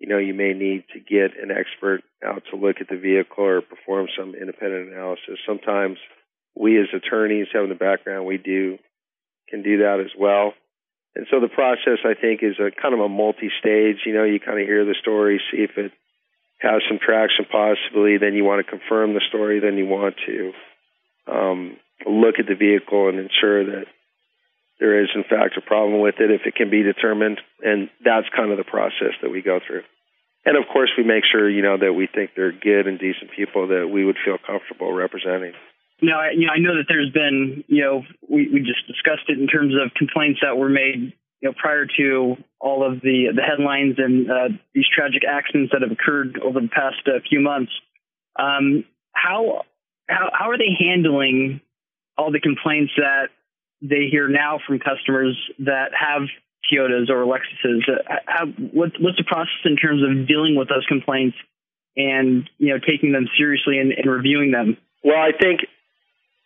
you 0.00 0.08
know, 0.08 0.18
you 0.18 0.32
may 0.32 0.54
need 0.54 0.84
to 0.94 0.98
get 0.98 1.38
an 1.40 1.50
expert 1.50 2.00
out 2.24 2.42
to 2.50 2.56
look 2.56 2.76
at 2.80 2.88
the 2.88 2.96
vehicle 2.96 3.44
or 3.44 3.60
perform 3.60 4.08
some 4.18 4.34
independent 4.34 4.92
analysis. 4.92 5.38
Sometimes 5.46 5.98
we 6.56 6.80
as 6.80 6.88
attorneys 6.94 7.48
having 7.52 7.68
the 7.68 7.74
background, 7.74 8.26
we 8.26 8.38
do 8.38 8.78
can 9.48 9.62
do 9.62 9.78
that 9.78 10.00
as 10.00 10.10
well. 10.18 10.54
And 11.14 11.26
so 11.30 11.40
the 11.40 11.48
process, 11.48 11.98
I 12.04 12.14
think, 12.14 12.42
is 12.42 12.56
a 12.58 12.70
kind 12.70 12.94
of 12.94 13.00
a 13.00 13.08
multi-stage. 13.08 14.06
You 14.06 14.14
know, 14.14 14.24
you 14.24 14.38
kind 14.38 14.60
of 14.60 14.66
hear 14.66 14.84
the 14.84 14.94
story, 15.00 15.40
see 15.50 15.62
if 15.62 15.76
it 15.76 15.92
has 16.58 16.82
some 16.88 16.98
traction 16.98 17.46
possibly. 17.50 18.18
Then 18.18 18.34
you 18.34 18.44
want 18.44 18.64
to 18.64 18.70
confirm 18.70 19.14
the 19.14 19.22
story. 19.28 19.60
Then 19.60 19.76
you 19.76 19.86
want 19.86 20.14
to 20.26 20.52
um, 21.26 21.76
look 22.06 22.36
at 22.38 22.46
the 22.46 22.54
vehicle 22.54 23.08
and 23.08 23.18
ensure 23.18 23.64
that 23.66 23.86
there 24.78 25.02
is 25.02 25.10
in 25.14 25.24
fact 25.24 25.56
a 25.56 25.60
problem 25.60 26.00
with 26.00 26.16
it 26.18 26.30
if 26.30 26.42
it 26.46 26.54
can 26.54 26.70
be 26.70 26.82
determined 26.82 27.38
and 27.62 27.90
that's 28.02 28.26
kind 28.34 28.50
of 28.50 28.56
the 28.56 28.64
process 28.64 29.12
that 29.22 29.30
we 29.30 29.42
go 29.42 29.60
through 29.64 29.82
and 30.44 30.56
of 30.56 30.64
course 30.72 30.90
we 30.96 31.04
make 31.04 31.24
sure 31.30 31.48
you 31.48 31.62
know 31.62 31.76
that 31.76 31.92
we 31.92 32.08
think 32.08 32.30
they're 32.34 32.52
good 32.52 32.86
and 32.86 32.98
decent 32.98 33.30
people 33.36 33.68
that 33.68 33.88
we 33.92 34.04
would 34.04 34.16
feel 34.24 34.38
comfortable 34.38 34.92
representing 34.92 35.52
now, 36.02 36.20
I, 36.20 36.30
you 36.32 36.46
know, 36.46 36.52
I 36.52 36.58
know 36.58 36.76
that 36.76 36.86
there's 36.88 37.10
been, 37.10 37.64
you 37.68 37.82
know, 37.82 38.02
we, 38.28 38.48
we 38.52 38.60
just 38.60 38.86
discussed 38.86 39.28
it 39.28 39.38
in 39.38 39.46
terms 39.46 39.74
of 39.74 39.92
complaints 39.94 40.40
that 40.42 40.56
were 40.56 40.68
made, 40.68 41.12
you 41.40 41.48
know, 41.48 41.54
prior 41.58 41.86
to 41.98 42.36
all 42.60 42.86
of 42.86 43.00
the 43.00 43.32
the 43.34 43.42
headlines 43.42 43.96
and 43.98 44.30
uh, 44.30 44.48
these 44.74 44.86
tragic 44.94 45.22
accidents 45.28 45.72
that 45.72 45.82
have 45.82 45.90
occurred 45.90 46.38
over 46.42 46.60
the 46.60 46.68
past 46.68 47.00
uh, 47.06 47.20
few 47.28 47.40
months. 47.40 47.72
Um, 48.38 48.84
how 49.12 49.62
how 50.08 50.30
how 50.32 50.50
are 50.50 50.58
they 50.58 50.76
handling 50.78 51.60
all 52.16 52.30
the 52.30 52.40
complaints 52.40 52.92
that 52.96 53.28
they 53.80 54.08
hear 54.10 54.28
now 54.28 54.60
from 54.66 54.78
customers 54.78 55.36
that 55.60 55.92
have 55.98 56.28
Toyotas 56.70 57.08
or 57.08 57.24
Lexuses? 57.24 57.88
Uh, 57.88 58.14
how, 58.26 58.46
what, 58.46 58.92
what's 59.00 59.16
the 59.16 59.24
process 59.26 59.64
in 59.64 59.76
terms 59.76 60.02
of 60.02 60.28
dealing 60.28 60.56
with 60.56 60.68
those 60.68 60.84
complaints 60.86 61.36
and 61.96 62.48
you 62.58 62.72
know 62.72 62.78
taking 62.78 63.12
them 63.12 63.26
seriously 63.36 63.78
and, 63.78 63.92
and 63.92 64.10
reviewing 64.10 64.50
them? 64.50 64.76
Well, 65.02 65.18
I 65.18 65.32
think 65.38 65.60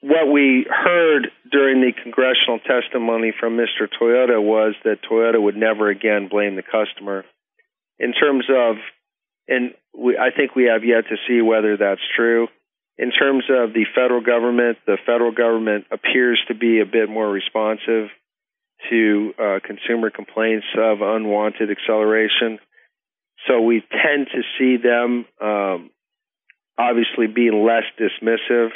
what 0.05 0.31
we 0.31 0.67
heard 0.69 1.29
during 1.51 1.81
the 1.81 1.93
congressional 2.03 2.59
testimony 2.59 3.33
from 3.41 3.57
Mr. 3.57 3.89
Toyota 3.89 4.37
was 4.37 4.75
that 4.85 4.99
Toyota 5.11 5.41
would 5.43 5.57
never 5.57 5.89
again 5.89 6.29
blame 6.31 6.57
the 6.57 6.63
customer. 6.63 7.25
In 7.99 8.13
terms 8.13 8.45
of, 8.51 8.77
and 9.49 9.73
we, 9.97 10.19
I 10.19 10.29
think 10.37 10.55
we 10.55 10.65
have 10.65 10.85
yet 10.85 11.09
to 11.09 11.17
see 11.27 11.41
whether 11.41 11.79
that's 11.79 12.03
true. 12.15 12.49
In 12.99 13.13
terms 13.13 13.45
of 13.49 13.73
the 13.73 13.87
federal 13.95 14.21
government, 14.21 14.77
the 14.87 14.99
federal 15.07 15.33
government 15.33 15.87
appears 15.91 16.39
to 16.49 16.55
be 16.55 16.81
a 16.81 16.87
bit 16.87 17.09
more 17.09 17.31
responsive 17.31 18.11
to 18.91 19.33
uh, 19.39 19.59
consumer 19.65 20.11
complaints 20.11 20.67
of 20.77 21.01
unwanted 21.01 21.71
acceleration. 21.71 22.59
So 23.49 23.63
we 23.63 23.83
tend 23.91 24.27
to 24.35 24.43
see 24.59 24.77
them 24.77 25.25
um, 25.41 25.91
obviously 26.77 27.27
being 27.27 27.65
less 27.65 27.85
dismissive 27.99 28.69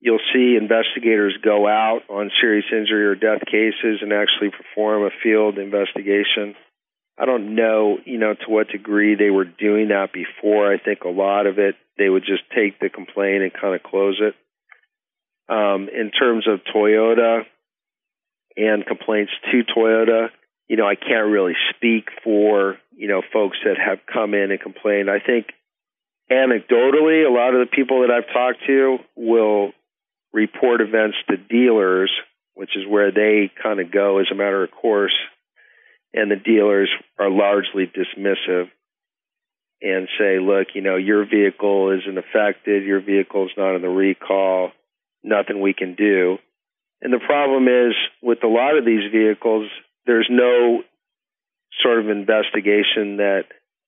you'll 0.00 0.20
see 0.32 0.56
investigators 0.56 1.36
go 1.44 1.68
out 1.68 2.00
on 2.08 2.30
serious 2.40 2.64
injury 2.72 3.04
or 3.04 3.14
death 3.14 3.44
cases 3.46 4.00
and 4.00 4.12
actually 4.12 4.50
perform 4.50 5.04
a 5.04 5.10
field 5.22 5.58
investigation. 5.58 6.56
I 7.18 7.26
don't 7.26 7.54
know, 7.54 7.98
you 8.06 8.18
know, 8.18 8.32
to 8.32 8.46
what 8.48 8.68
degree 8.68 9.14
they 9.14 9.28
were 9.28 9.44
doing 9.44 9.88
that 9.88 10.08
before. 10.12 10.72
I 10.72 10.78
think 10.78 11.00
a 11.04 11.08
lot 11.08 11.46
of 11.46 11.58
it 11.58 11.74
they 11.98 12.08
would 12.08 12.24
just 12.24 12.42
take 12.56 12.80
the 12.80 12.88
complaint 12.88 13.42
and 13.42 13.52
kind 13.52 13.74
of 13.74 13.82
close 13.82 14.18
it. 14.20 14.34
Um, 15.52 15.88
in 15.88 16.10
terms 16.10 16.46
of 16.48 16.60
Toyota 16.74 17.42
and 18.56 18.86
complaints 18.86 19.32
to 19.52 19.62
Toyota, 19.64 20.28
you 20.66 20.76
know, 20.76 20.86
I 20.86 20.94
can't 20.94 21.28
really 21.30 21.54
speak 21.76 22.08
for 22.24 22.78
you 22.96 23.08
know 23.08 23.20
folks 23.32 23.58
that 23.64 23.76
have 23.76 23.98
come 24.10 24.32
in 24.32 24.50
and 24.50 24.60
complained. 24.60 25.10
I 25.10 25.18
think 25.18 25.48
anecdotally, 26.30 27.26
a 27.26 27.30
lot 27.30 27.54
of 27.54 27.68
the 27.68 27.70
people 27.70 28.00
that 28.00 28.10
I've 28.10 28.32
talked 28.32 28.60
to 28.66 28.98
will 29.14 29.72
report 30.32 30.80
events 30.80 31.16
to 31.28 31.36
dealers, 31.36 32.10
which 32.54 32.76
is 32.76 32.84
where 32.88 33.10
they 33.10 33.50
kind 33.62 33.80
of 33.80 33.92
go 33.92 34.18
as 34.18 34.26
a 34.30 34.34
matter 34.34 34.62
of 34.62 34.70
course, 34.70 35.16
and 36.12 36.30
the 36.30 36.36
dealers 36.36 36.90
are 37.18 37.30
largely 37.30 37.86
dismissive 37.86 38.68
and 39.82 40.08
say, 40.18 40.38
look, 40.38 40.68
you 40.74 40.82
know, 40.82 40.96
your 40.96 41.24
vehicle 41.24 41.96
isn't 41.98 42.18
affected, 42.18 42.84
your 42.84 43.00
vehicle 43.00 43.46
is 43.46 43.52
not 43.56 43.76
in 43.76 43.82
the 43.82 43.88
recall, 43.88 44.72
nothing 45.22 45.60
we 45.60 45.72
can 45.72 45.94
do. 45.94 46.38
And 47.00 47.12
the 47.12 47.20
problem 47.24 47.66
is 47.66 47.94
with 48.22 48.44
a 48.44 48.48
lot 48.48 48.76
of 48.76 48.84
these 48.84 49.10
vehicles, 49.10 49.70
there's 50.06 50.28
no 50.30 50.82
sort 51.82 52.00
of 52.00 52.10
investigation 52.10 53.18
that 53.18 53.44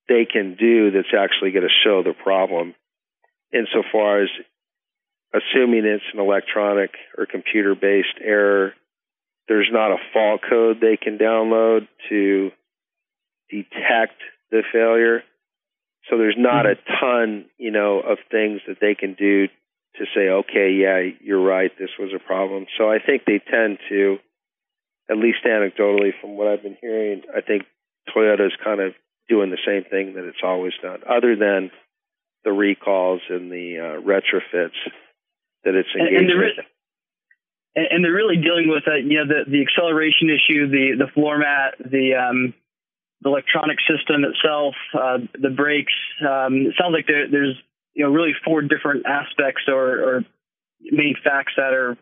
they 0.08 0.24
can 0.24 0.56
do 0.58 0.90
that's 0.90 1.14
actually 1.16 1.50
going 1.50 1.68
to 1.68 1.82
show 1.84 2.02
the 2.02 2.14
problem 2.14 2.74
insofar 3.52 4.22
as 4.22 4.30
assuming 5.34 5.84
it's 5.84 6.04
an 6.12 6.20
electronic 6.20 6.90
or 7.16 7.26
computer 7.26 7.74
based 7.74 8.18
error, 8.22 8.74
there's 9.48 9.68
not 9.72 9.92
a 9.92 9.96
fault 10.12 10.40
code 10.48 10.78
they 10.80 10.96
can 10.96 11.18
download 11.18 11.88
to 12.08 12.50
detect 13.50 14.20
the 14.50 14.62
failure. 14.72 15.22
So 16.08 16.18
there's 16.18 16.36
not 16.38 16.66
a 16.66 16.74
mm-hmm. 16.74 17.04
ton, 17.04 17.44
you 17.58 17.70
know, 17.70 18.00
of 18.00 18.18
things 18.30 18.60
that 18.66 18.78
they 18.80 18.94
can 18.94 19.14
do 19.14 19.48
to 19.96 20.04
say, 20.14 20.28
okay, 20.28 20.72
yeah, 20.72 21.02
you're 21.20 21.42
right, 21.42 21.70
this 21.78 21.90
was 21.98 22.12
a 22.14 22.18
problem. 22.18 22.66
So 22.78 22.90
I 22.90 22.98
think 22.98 23.24
they 23.26 23.38
tend 23.38 23.78
to, 23.90 24.18
at 25.10 25.18
least 25.18 25.44
anecdotally 25.44 26.12
from 26.20 26.36
what 26.36 26.48
I've 26.48 26.62
been 26.62 26.78
hearing, 26.80 27.22
I 27.36 27.42
think 27.42 27.64
Toyota's 28.14 28.56
kind 28.64 28.80
of 28.80 28.94
doing 29.28 29.50
the 29.50 29.58
same 29.66 29.84
thing 29.84 30.14
that 30.14 30.24
it's 30.24 30.42
always 30.42 30.72
done, 30.82 31.00
other 31.08 31.36
than 31.36 31.70
the 32.44 32.52
recalls 32.52 33.20
and 33.28 33.50
the 33.50 33.78
uh, 33.78 34.00
retrofits 34.00 34.78
that 35.64 35.74
it's 35.74 35.88
engaged 35.94 36.20
and, 36.20 36.30
and 36.30 36.30
they're. 36.30 36.64
And 37.74 38.04
they're 38.04 38.12
really 38.12 38.36
dealing 38.36 38.68
with 38.68 38.84
uh, 38.86 38.96
you 38.96 39.16
know 39.16 39.26
the 39.26 39.50
the 39.50 39.62
acceleration 39.62 40.28
issue, 40.28 40.68
the 40.68 41.06
the 41.06 41.10
floor 41.14 41.38
mat, 41.38 41.72
the 41.80 42.12
um, 42.20 42.52
the 43.22 43.30
electronic 43.30 43.78
system 43.88 44.24
itself, 44.24 44.74
uh, 44.92 45.18
the 45.40 45.48
brakes. 45.48 45.94
Um, 46.20 46.68
it 46.68 46.74
sounds 46.78 46.92
like 46.92 47.06
there, 47.06 47.30
there's 47.30 47.56
you 47.94 48.04
know 48.04 48.10
really 48.12 48.32
four 48.44 48.62
different 48.62 49.06
aspects 49.06 49.62
or, 49.68 50.04
or 50.04 50.24
main 50.82 51.14
facts 51.22 51.52
that 51.56 51.72
are 51.72 51.96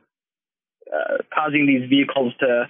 uh, 0.92 1.18
causing 1.32 1.66
these 1.66 1.88
vehicles 1.88 2.32
to 2.40 2.68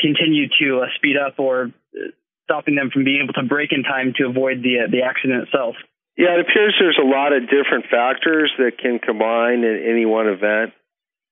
continue 0.00 0.46
to 0.60 0.80
uh, 0.80 0.86
speed 0.96 1.16
up 1.16 1.38
or 1.38 1.70
uh, 1.94 2.10
stopping 2.44 2.76
them 2.76 2.90
from 2.92 3.04
being 3.04 3.20
able 3.22 3.34
to 3.34 3.42
brake 3.42 3.72
in 3.72 3.82
time 3.82 4.14
to 4.16 4.26
avoid 4.26 4.62
the 4.62 4.86
uh, 4.86 4.90
the 4.90 5.02
accident 5.02 5.44
itself. 5.44 5.74
Yeah, 6.16 6.34
it 6.34 6.40
appears 6.40 6.74
there's 6.78 6.98
a 7.00 7.06
lot 7.06 7.32
of 7.32 7.44
different 7.44 7.86
factors 7.90 8.52
that 8.58 8.78
can 8.78 8.98
combine 8.98 9.64
in 9.64 9.84
any 9.88 10.04
one 10.04 10.26
event. 10.28 10.72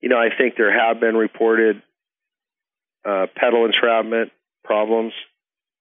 You 0.01 0.09
know, 0.09 0.17
I 0.17 0.29
think 0.37 0.55
there 0.57 0.73
have 0.73 1.01
been 1.01 1.17
reported 1.17 1.83
uh, 3.05 3.27
pedal 3.37 3.67
entrapment 3.67 4.31
problems. 4.65 5.13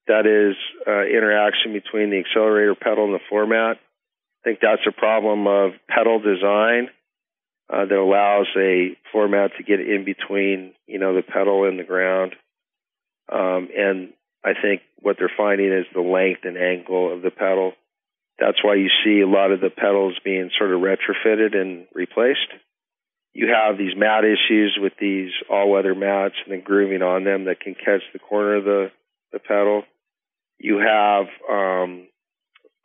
That 0.07 0.25
is 0.25 0.55
uh, 0.87 1.03
interaction 1.03 1.73
between 1.73 2.09
the 2.09 2.19
accelerator 2.19 2.75
pedal 2.75 3.05
and 3.05 3.13
the 3.13 3.23
floor 3.29 3.45
mat. 3.45 3.77
I 3.77 4.49
think 4.49 4.59
that's 4.61 4.81
a 4.87 4.91
problem 4.91 5.47
of 5.47 5.71
pedal 5.89 6.19
design 6.19 6.89
uh, 7.69 7.85
that 7.85 7.97
allows 7.97 8.47
a 8.57 8.97
floor 9.11 9.27
mat 9.27 9.51
to 9.57 9.63
get 9.63 9.81
in 9.81 10.05
between, 10.05 10.73
you 10.87 10.99
know, 10.99 11.13
the 11.13 11.21
pedal 11.21 11.65
and 11.67 11.77
the 11.77 11.83
ground. 11.83 12.35
Um, 13.31 13.67
and 13.75 14.13
I 14.43 14.53
think 14.59 14.81
what 14.99 15.17
they're 15.19 15.31
finding 15.35 15.71
is 15.71 15.85
the 15.93 16.01
length 16.01 16.41
and 16.45 16.57
angle 16.57 17.13
of 17.13 17.21
the 17.21 17.31
pedal. 17.31 17.73
That's 18.39 18.63
why 18.63 18.75
you 18.75 18.89
see 19.03 19.21
a 19.21 19.27
lot 19.27 19.51
of 19.51 19.61
the 19.61 19.69
pedals 19.69 20.15
being 20.23 20.51
sort 20.57 20.71
of 20.71 20.81
retrofitted 20.81 21.55
and 21.55 21.87
replaced. 21.93 22.53
You 23.33 23.47
have 23.53 23.77
these 23.77 23.95
mat 23.95 24.23
issues 24.23 24.77
with 24.79 24.93
these 24.99 25.31
all-weather 25.49 25.95
mats 25.95 26.35
and 26.45 26.57
the 26.57 26.63
grooving 26.63 27.01
on 27.01 27.23
them 27.23 27.45
that 27.45 27.59
can 27.59 27.73
catch 27.73 28.01
the 28.13 28.19
corner 28.19 28.55
of 28.55 28.63
the, 28.63 28.91
the 29.31 29.39
pedal. 29.39 29.83
You 30.59 30.79
have 30.79 31.25
um, 31.49 32.07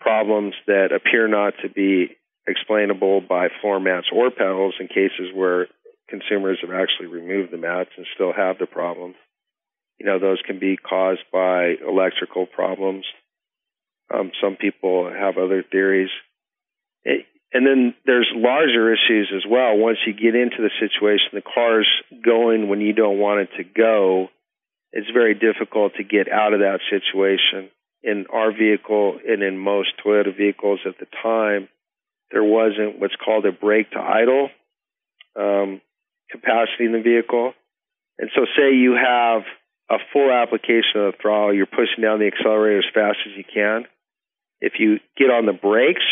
problems 0.01 0.55
that 0.67 0.89
appear 0.93 1.29
not 1.29 1.55
to 1.63 1.69
be 1.69 2.17
explainable 2.47 3.21
by 3.21 3.49
floor 3.61 3.79
mats 3.79 4.09
or 4.13 4.31
pedals 4.31 4.75
in 4.81 4.89
cases 4.89 5.31
where 5.35 5.69
consumers 6.09 6.59
have 6.61 6.71
actually 6.71 7.07
removed 7.07 7.53
the 7.53 7.57
mats 7.57 7.91
and 7.97 8.07
still 8.15 8.33
have 8.33 8.59
the 8.59 8.67
problem. 8.67 9.15
You 9.99 10.07
know, 10.07 10.19
those 10.19 10.43
can 10.47 10.59
be 10.59 10.77
caused 10.77 11.23
by 11.33 11.75
electrical 11.87 12.47
problems 12.47 13.05
um, 14.13 14.31
some 14.43 14.57
people 14.57 15.11
have 15.11 15.39
other 15.39 15.65
theories. 15.71 16.11
It, 17.05 17.27
and 17.53 17.67
then 17.67 17.95
there's 18.07 18.31
larger 18.35 18.93
issues 18.93 19.31
as 19.35 19.43
well. 19.49 19.77
Once 19.77 19.99
you 20.07 20.15
get 20.15 20.35
into 20.35 20.57
the 20.59 20.71
situation, 20.81 21.29
the 21.33 21.43
car's 21.43 21.89
going 22.25 22.69
when 22.69 22.81
you 22.81 22.93
don't 22.93 23.19
want 23.19 23.41
it 23.41 23.49
to 23.59 23.65
go. 23.65 24.29
It's 24.93 25.11
very 25.13 25.35
difficult 25.35 25.95
to 25.97 26.05
get 26.05 26.31
out 26.31 26.55
of 26.55 26.61
that 26.61 26.81
situation. 26.91 27.71
In 28.03 28.27
our 28.33 28.53
vehicle 28.53 29.19
and 29.27 29.43
in 29.43 29.59
most 29.59 29.91
Toyota 30.05 30.37
vehicles 30.37 30.81
at 30.87 30.99
the 30.99 31.07
time, 31.23 31.69
there 32.31 32.43
wasn't 32.43 32.99
what's 32.99 33.15
called 33.23 33.47
a 33.47 33.53
brake 33.53 33.91
to 33.93 33.99
idle 33.99 34.49
um, 35.39 35.81
capacity 36.31 36.85
in 36.85 36.93
the 36.93 37.03
vehicle. 37.03 37.53
And 38.19 38.31
so, 38.35 38.47
say 38.57 38.75
you 38.75 38.95
have 38.95 39.43
a 39.91 39.99
full 40.13 40.31
application 40.31 40.97
of 40.97 41.13
the 41.13 41.19
throttle, 41.21 41.55
you're 41.55 41.67
pushing 41.67 42.03
down 42.03 42.19
the 42.19 42.27
accelerator 42.27 42.79
as 42.79 42.95
fast 42.95 43.19
as 43.27 43.37
you 43.37 43.45
can 43.45 43.85
if 44.63 44.75
you 44.79 45.01
get 45.19 45.27
on 45.27 45.45
the 45.45 45.53
brakes, 45.53 46.07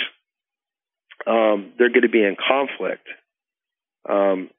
um, 1.24 1.72
they're 1.78 1.88
going 1.88 2.02
to 2.02 2.10
be 2.10 2.24
in 2.24 2.36
conflict. 2.36 3.06
Um, 4.08 4.50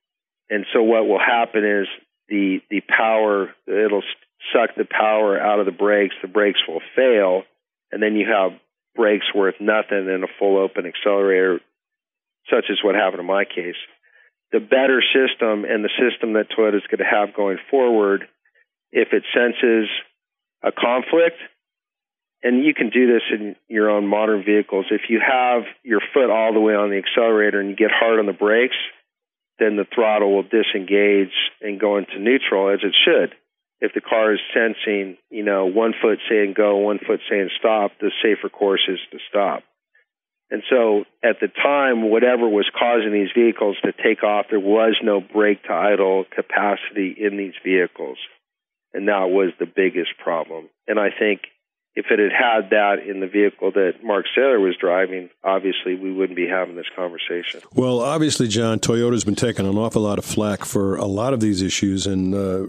and 0.50 0.66
so 0.74 0.82
what 0.82 1.06
will 1.08 1.20
happen 1.20 1.64
is 1.66 1.88
the 2.30 2.62
the 2.70 2.82
power 2.82 3.54
it'll 3.68 4.04
suck 4.54 4.76
the 4.78 4.88
power 4.90 5.40
out 5.40 5.60
of 5.60 5.66
the 5.66 5.72
brakes. 5.74 6.16
The 6.22 6.30
brakes 6.30 6.60
will 6.68 6.82
fail, 6.96 7.44
and 7.92 8.02
then 8.02 8.16
you 8.16 8.26
have 8.32 8.58
brakes 8.96 9.26
worth 9.36 9.56
nothing 9.60 10.08
in 10.08 10.24
a 10.24 10.32
full 10.40 10.58
open 10.58 10.86
accelerator, 10.86 11.60
such 12.50 12.66
as 12.72 12.78
what 12.84 12.96
happened 12.96 13.22
in 13.22 13.28
my 13.28 13.44
case. 13.44 13.80
The 14.54 14.60
better 14.60 15.02
system 15.02 15.66
and 15.66 15.84
the 15.84 15.92
system 16.00 16.34
that 16.34 16.48
Toyota 16.52 16.76
is 16.76 16.88
going 16.88 17.00
to 17.00 17.12
have 17.12 17.36
going 17.36 17.58
forward, 17.70 18.28
if 18.92 19.10
it 19.12 19.24
senses 19.34 19.90
a 20.64 20.72
conflict, 20.72 21.38
and 22.44 22.64
you 22.64 22.74
can 22.74 22.90
do 22.90 23.08
this 23.08 23.22
in 23.32 23.56
your 23.68 23.90
own 23.90 24.08
modern 24.08 24.44
vehicles. 24.44 24.86
If 24.90 25.10
you 25.10 25.20
have 25.20 25.64
your 25.84 26.02
foot 26.14 26.32
all 26.32 26.54
the 26.54 26.60
way 26.60 26.74
on 26.74 26.90
the 26.90 26.98
accelerator 26.98 27.60
and 27.60 27.70
you 27.70 27.76
get 27.76 27.92
hard 27.92 28.20
on 28.20 28.26
the 28.26 28.34
brakes, 28.34 28.76
then 29.60 29.76
the 29.76 29.86
throttle 29.94 30.36
will 30.36 30.44
disengage 30.44 31.34
and 31.62 31.80
go 31.80 31.98
into 31.98 32.18
neutral 32.20 32.74
as 32.74 32.80
it 32.84 32.96
should. 33.06 33.36
If 33.80 33.94
the 33.94 34.02
car 34.02 34.34
is 34.34 34.40
sensing, 34.54 35.18
you 35.30 35.44
know, 35.44 35.66
one 35.66 35.94
foot 36.02 36.20
saying 36.30 36.54
go, 36.56 36.78
one 36.78 37.00
foot 37.00 37.20
saying 37.30 37.50
stop, 37.60 37.92
the 38.00 38.12
safer 38.24 38.50
course 38.50 38.88
is 38.88 39.00
to 39.12 39.18
stop. 39.30 39.64
And 40.50 40.64
so 40.70 41.06
at 41.24 41.40
the 41.40 41.48
time, 41.48 42.10
whatever 42.10 42.48
was 42.48 42.70
causing 42.78 43.14
these 43.14 43.32
vehicles 43.36 43.78
to 43.86 43.94
take 43.94 44.24
off, 44.24 44.48
there 44.50 44.60
was 44.60 44.98
no 45.02 45.22
brake 45.22 45.64
to 45.64 45.74
idle 45.74 46.26
capacity 46.30 47.16
in 47.18 47.38
these 47.38 47.54
vehicles. 47.64 48.18
And 48.94 49.08
that 49.08 49.30
was 49.30 49.54
the 49.60 49.66
biggest 49.66 50.12
problem. 50.22 50.68
And 50.88 51.00
I 51.00 51.08
think 51.18 51.42
if 51.94 52.06
it 52.10 52.20
had 52.20 52.32
had 52.32 52.70
that 52.70 53.00
in 53.06 53.20
the 53.20 53.28
vehicle 53.28 53.72
that 53.74 53.96
Mark 54.02 54.26
Saylor 54.38 54.62
was 54.62 54.78
driving, 54.80 55.30
obviously 55.44 55.96
we 55.96 56.14
wouldn't 56.14 56.38
be 56.38 56.48
having 56.48 56.76
this 56.76 56.86
conversation. 56.96 57.60
Well, 57.74 58.00
obviously, 58.00 58.48
John, 58.48 58.80
Toyota's 58.80 59.26
been 59.26 59.36
taking 59.36 59.68
an 59.68 59.78
awful 59.78 60.02
lot 60.02 60.18
of 60.18 60.24
flack 60.24 60.64
for 60.64 60.96
a 60.96 61.06
lot 61.06 61.34
of 61.34 61.42
these 61.42 61.62
issues, 61.62 62.08
and 62.08 62.34
uh, 62.34 62.68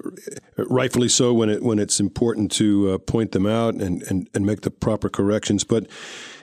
rightfully 0.68 1.08
so 1.08 1.32
when 1.32 1.50
it 1.50 1.62
when 1.62 1.78
it's 1.78 2.00
important 2.00 2.50
to 2.52 2.90
uh, 2.90 2.98
point 2.98 3.30
them 3.30 3.46
out 3.46 3.74
and, 3.74 4.02
and, 4.02 4.28
and 4.34 4.44
make 4.44 4.62
the 4.62 4.70
proper 4.70 5.08
corrections. 5.08 5.62
But 5.62 5.86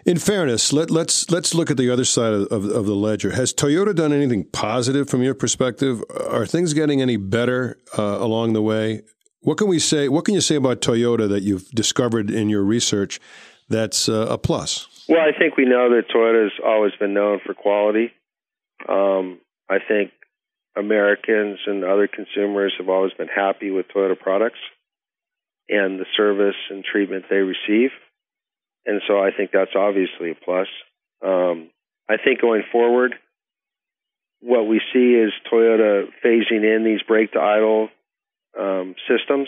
in 0.05 0.17
fairness, 0.17 0.71
let, 0.71 0.85
us 0.85 0.91
let's, 0.91 1.29
let's 1.29 1.53
look 1.53 1.69
at 1.69 1.77
the 1.77 1.89
other 1.89 2.05
side 2.05 2.31
of, 2.31 2.47
of, 2.47 2.65
of, 2.65 2.85
the 2.85 2.95
ledger. 2.95 3.31
Has 3.31 3.53
Toyota 3.53 3.93
done 3.93 4.13
anything 4.13 4.45
positive 4.45 5.09
from 5.09 5.21
your 5.21 5.35
perspective? 5.35 6.01
Are 6.29 6.45
things 6.45 6.73
getting 6.73 7.01
any 7.01 7.17
better 7.17 7.77
uh, 7.97 8.17
along 8.19 8.53
the 8.53 8.61
way? 8.61 9.01
What 9.41 9.57
can 9.57 9.67
we 9.67 9.79
say? 9.79 10.09
What 10.09 10.25
can 10.25 10.33
you 10.33 10.41
say 10.41 10.55
about 10.55 10.81
Toyota 10.81 11.29
that 11.29 11.43
you've 11.43 11.69
discovered 11.71 12.29
in 12.29 12.49
your 12.49 12.63
research 12.63 13.19
that's 13.69 14.09
uh, 14.09 14.27
a 14.29 14.37
plus? 14.37 15.05
Well, 15.07 15.21
I 15.21 15.37
think 15.37 15.55
we 15.57 15.65
know 15.65 15.89
that 15.95 16.09
Toyota's 16.13 16.59
always 16.63 16.91
been 16.99 17.13
known 17.13 17.39
for 17.45 17.53
quality. 17.53 18.11
Um, 18.87 19.39
I 19.69 19.77
think 19.85 20.11
Americans 20.75 21.59
and 21.65 21.83
other 21.83 22.07
consumers 22.07 22.73
have 22.77 22.89
always 22.89 23.13
been 23.13 23.27
happy 23.27 23.71
with 23.71 23.87
Toyota 23.87 24.19
products 24.19 24.59
and 25.69 25.99
the 25.99 26.05
service 26.17 26.55
and 26.69 26.83
treatment 26.83 27.25
they 27.29 27.37
receive. 27.37 27.91
And 28.85 29.01
so 29.07 29.19
I 29.19 29.29
think 29.35 29.51
that's 29.51 29.75
obviously 29.75 30.31
a 30.31 30.35
plus. 30.35 30.67
Um, 31.23 31.69
I 32.09 32.17
think 32.17 32.41
going 32.41 32.63
forward, 32.71 33.15
what 34.41 34.67
we 34.67 34.81
see 34.93 35.13
is 35.13 35.31
Toyota 35.51 36.05
phasing 36.25 36.63
in 36.63 36.83
these 36.83 37.01
brake 37.07 37.33
to 37.33 37.39
idle 37.39 37.89
um, 38.57 38.95
systems. 39.07 39.47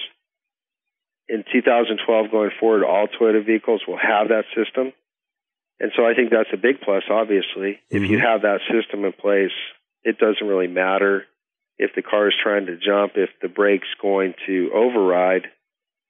In 1.29 1.43
2012, 1.51 2.31
going 2.31 2.51
forward, 2.59 2.83
all 2.83 3.07
Toyota 3.07 3.45
vehicles 3.45 3.81
will 3.87 3.97
have 3.97 4.29
that 4.29 4.43
system. 4.55 4.91
And 5.79 5.91
so 5.95 6.05
I 6.05 6.13
think 6.13 6.29
that's 6.29 6.49
a 6.53 6.57
big 6.57 6.81
plus, 6.81 7.03
obviously. 7.09 7.79
Mm-hmm. 7.79 7.97
If 7.97 8.09
you 8.09 8.17
mm-hmm. 8.17 8.25
have 8.25 8.41
that 8.41 8.59
system 8.69 9.05
in 9.05 9.13
place, 9.13 9.55
it 10.03 10.17
doesn't 10.17 10.45
really 10.45 10.67
matter 10.67 11.25
if 11.77 11.91
the 11.95 12.03
car 12.03 12.27
is 12.27 12.35
trying 12.41 12.67
to 12.67 12.77
jump, 12.77 13.13
if 13.15 13.29
the 13.41 13.47
brake's 13.47 13.87
going 13.99 14.35
to 14.45 14.71
override 14.73 15.47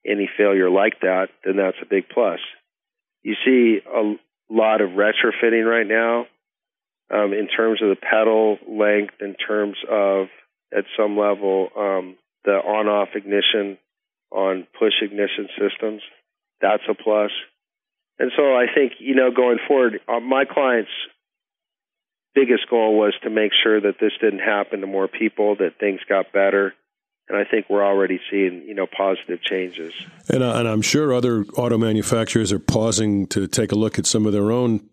any 0.05 0.29
failure 0.37 0.69
like 0.69 0.99
that, 1.01 1.27
then 1.45 1.55
that's 1.57 1.77
a 1.81 1.85
big 1.85 2.09
plus. 2.09 2.39
You 3.23 3.35
see 3.45 3.79
a 3.87 4.15
lot 4.53 4.81
of 4.81 4.89
retrofitting 4.89 5.65
right 5.65 5.87
now 5.87 6.25
um, 7.13 7.33
in 7.33 7.47
terms 7.47 7.81
of 7.81 7.89
the 7.89 7.95
pedal 7.95 8.57
length, 8.67 9.15
in 9.21 9.35
terms 9.35 9.77
of 9.89 10.27
at 10.75 10.85
some 10.97 11.17
level 11.17 11.69
um, 11.77 12.17
the 12.45 12.53
on-off 12.53 13.09
ignition 13.15 13.77
on 14.31 14.67
push 14.79 14.93
ignition 15.01 15.47
systems. 15.59 16.01
That's 16.61 16.83
a 16.89 16.93
plus. 16.93 17.31
And 18.19 18.31
so 18.37 18.55
I 18.55 18.65
think, 18.73 18.93
you 18.99 19.15
know, 19.15 19.31
going 19.31 19.57
forward, 19.67 19.99
uh, 20.07 20.19
my 20.19 20.45
clients' 20.45 20.91
biggest 22.33 22.69
goal 22.69 22.97
was 22.97 23.13
to 23.23 23.29
make 23.29 23.51
sure 23.63 23.81
that 23.81 23.95
this 23.99 24.11
didn't 24.21 24.39
happen 24.39 24.81
to 24.81 24.87
more 24.87 25.07
people, 25.07 25.55
that 25.55 25.79
things 25.79 25.99
got 26.07 26.31
better. 26.31 26.73
And 27.27 27.37
I 27.37 27.45
think 27.49 27.67
we're 27.69 27.85
already 27.85 28.19
seeing, 28.29 28.63
you 28.67 28.75
know, 28.75 28.87
positive 28.87 29.41
changes. 29.41 29.93
And, 30.29 30.43
uh, 30.43 30.55
and 30.55 30.67
I'm 30.67 30.81
sure 30.81 31.13
other 31.13 31.45
auto 31.55 31.77
manufacturers 31.77 32.51
are 32.51 32.59
pausing 32.59 33.27
to 33.27 33.47
take 33.47 33.71
a 33.71 33.75
look 33.75 33.97
at 33.97 34.05
some 34.05 34.25
of 34.25 34.33
their 34.33 34.51
own, 34.51 34.89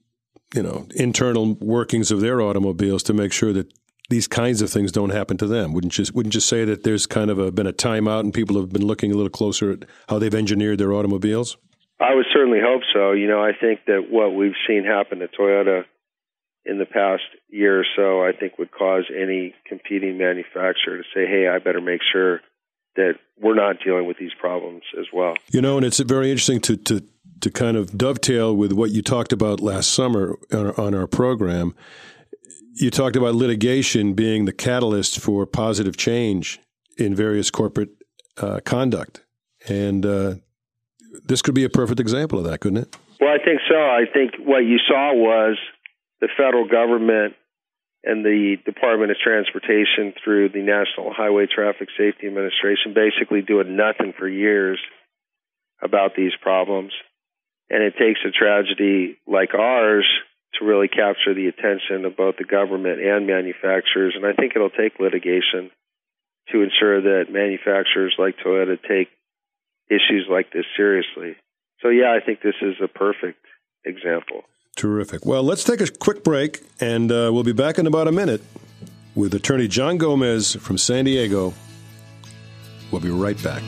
you 0.55 0.63
know, 0.63 0.87
internal 0.95 1.55
workings 1.55 2.11
of 2.11 2.21
their 2.21 2.41
automobiles 2.41 3.03
to 3.05 3.13
make 3.13 3.33
sure 3.33 3.53
that 3.53 3.73
these 4.09 4.27
kinds 4.27 4.63
of 4.63 4.71
things 4.71 4.91
don't 4.91 5.11
happen 5.11 5.37
to 5.37 5.47
them. 5.47 5.73
Wouldn't 5.75 5.99
you 5.99 6.05
wouldn't 6.15 6.35
you 6.35 6.41
say 6.41 6.65
that 6.65 6.83
there's 6.83 7.07
kind 7.07 7.31
of 7.31 7.39
a, 7.39 7.53
been 7.53 7.67
a 7.67 7.73
timeout 7.73 8.21
and 8.21 8.33
people 8.33 8.57
have 8.57 8.71
been 8.71 8.87
looking 8.87 9.13
a 9.13 9.15
little 9.15 9.31
closer 9.31 9.73
at 9.73 9.85
how 10.09 10.19
they've 10.19 10.35
engineered 10.35 10.79
their 10.79 10.93
automobiles? 10.93 11.57
I 12.01 12.15
would 12.15 12.27
certainly 12.33 12.61
hope 12.63 12.83
so. 12.95 13.13
You 13.13 13.27
know, 13.27 13.43
I 13.43 13.53
think 13.59 13.81
that 13.87 14.07
what 14.11 14.31
we've 14.31 14.55
seen 14.67 14.85
happen 14.85 15.19
to 15.19 15.29
Toyota 15.29 15.85
in 16.65 16.79
the 16.79 16.87
past 16.87 17.23
year 17.49 17.81
or 17.81 17.87
so, 17.97 18.23
I 18.23 18.33
think 18.39 18.59
would 18.59 18.71
cause 18.71 19.05
any 19.15 19.55
competing 19.67 20.17
manufacturer 20.17 20.99
to 20.99 21.05
say, 21.15 21.27
"Hey, 21.27 21.49
I 21.49 21.59
better 21.59 21.81
make 21.81 22.01
sure 22.13 22.41
that 22.97 23.15
we're 23.41 23.55
not 23.55 23.77
dealing 23.85 24.07
with 24.07 24.17
these 24.19 24.35
problems 24.39 24.83
as 24.99 25.07
well." 25.13 25.35
You 25.51 25.61
know, 25.61 25.77
and 25.77 25.85
it's 25.85 25.99
very 26.01 26.31
interesting 26.31 26.61
to 26.61 26.77
to 26.77 27.03
to 27.41 27.51
kind 27.51 27.77
of 27.77 27.97
dovetail 27.97 28.57
with 28.57 28.73
what 28.73 28.91
you 28.91 29.03
talked 29.03 29.33
about 29.33 29.61
last 29.61 29.93
summer 29.93 30.39
on 30.53 30.67
our, 30.67 30.81
on 30.81 30.95
our 30.95 31.07
program 31.07 31.75
you 32.81 32.91
talked 32.91 33.17
about 33.17 33.35
litigation 33.35 34.15
being 34.15 34.45
the 34.45 34.53
catalyst 34.53 35.19
for 35.19 35.47
positive 35.47 35.97
change 35.97 36.61
in 36.97 37.15
various 37.15 37.51
corporate 37.51 37.91
uh, 38.37 38.61
conduct. 38.65 39.25
And 39.69 40.07
uh, 40.07 40.35
this 41.25 41.43
could 41.43 41.55
be 41.55 41.65
a 41.65 41.69
perfect 41.69 41.99
example 41.99 42.39
of 42.39 42.45
that, 42.45 42.61
couldn't 42.61 42.79
it? 42.79 42.97
Well, 43.21 43.31
I 43.31 43.45
think 43.45 43.61
so. 43.69 43.75
I 43.75 44.05
think 44.13 44.35
what 44.39 44.61
you 44.61 44.79
saw 44.87 45.13
was 45.13 45.59
the 46.21 46.29
federal 46.37 46.69
government 46.69 47.35
and 48.05 48.25
the 48.25 48.57
Department 48.65 49.11
of 49.11 49.17
Transportation 49.19 50.15
through 50.23 50.51
the 50.51 50.63
National 50.63 51.13
Highway 51.13 51.47
Traffic 51.53 51.89
Safety 51.99 52.29
Administration 52.29 52.95
basically 52.95 53.43
doing 53.43 53.77
nothing 53.77 54.15
for 54.17 54.29
years 54.29 54.79
about 55.83 56.13
these 56.17 56.33
problems. 56.41 56.93
And 57.71 57.83
it 57.83 57.95
takes 57.99 58.21
a 58.25 58.31
tragedy 58.31 59.19
like 59.27 59.53
ours 59.53 60.07
to 60.55 60.65
really 60.65 60.89
capture 60.89 61.35
the 61.35 61.47
attention 61.47 62.05
of 62.05 62.17
both 62.17 62.37
the 62.39 62.45
government 62.45 63.01
and 63.01 63.27
manufacturers. 63.27 64.15
And 64.17 64.25
I 64.25 64.33
think 64.33 64.53
it'll 64.55 64.71
take 64.71 64.99
litigation 64.99 65.71
to 66.51 66.63
ensure 66.63 67.03
that 67.03 67.31
manufacturers 67.31 68.15
like 68.19 68.37
Toyota 68.45 68.79
take 68.81 69.09
issues 69.91 70.27
like 70.31 70.53
this 70.53 70.65
seriously. 70.77 71.37
So, 71.81 71.89
yeah, 71.89 72.17
I 72.17 72.25
think 72.25 72.41
this 72.43 72.57
is 72.63 72.75
a 72.83 72.89
perfect 72.89 73.45
example. 73.85 74.43
Terrific. 74.77 75.27
Well, 75.27 75.43
let's 75.43 75.65
take 75.65 75.81
a 75.81 75.89
quick 75.89 76.25
break, 76.25 76.63
and 76.81 77.11
uh, 77.11 77.31
we'll 77.33 77.45
be 77.45 77.53
back 77.53 77.79
in 77.79 77.87
about 77.87 78.09
a 78.09 78.13
minute 78.13 78.43
with 79.15 79.35
attorney 79.35 79.69
John 79.69 79.99
Gomez 79.99 80.55
from 80.57 80.79
San 80.79 81.05
Diego. 81.05 81.53
We'll 82.91 83.01
be 83.01 83.11
right 83.11 83.41
back. 83.43 83.63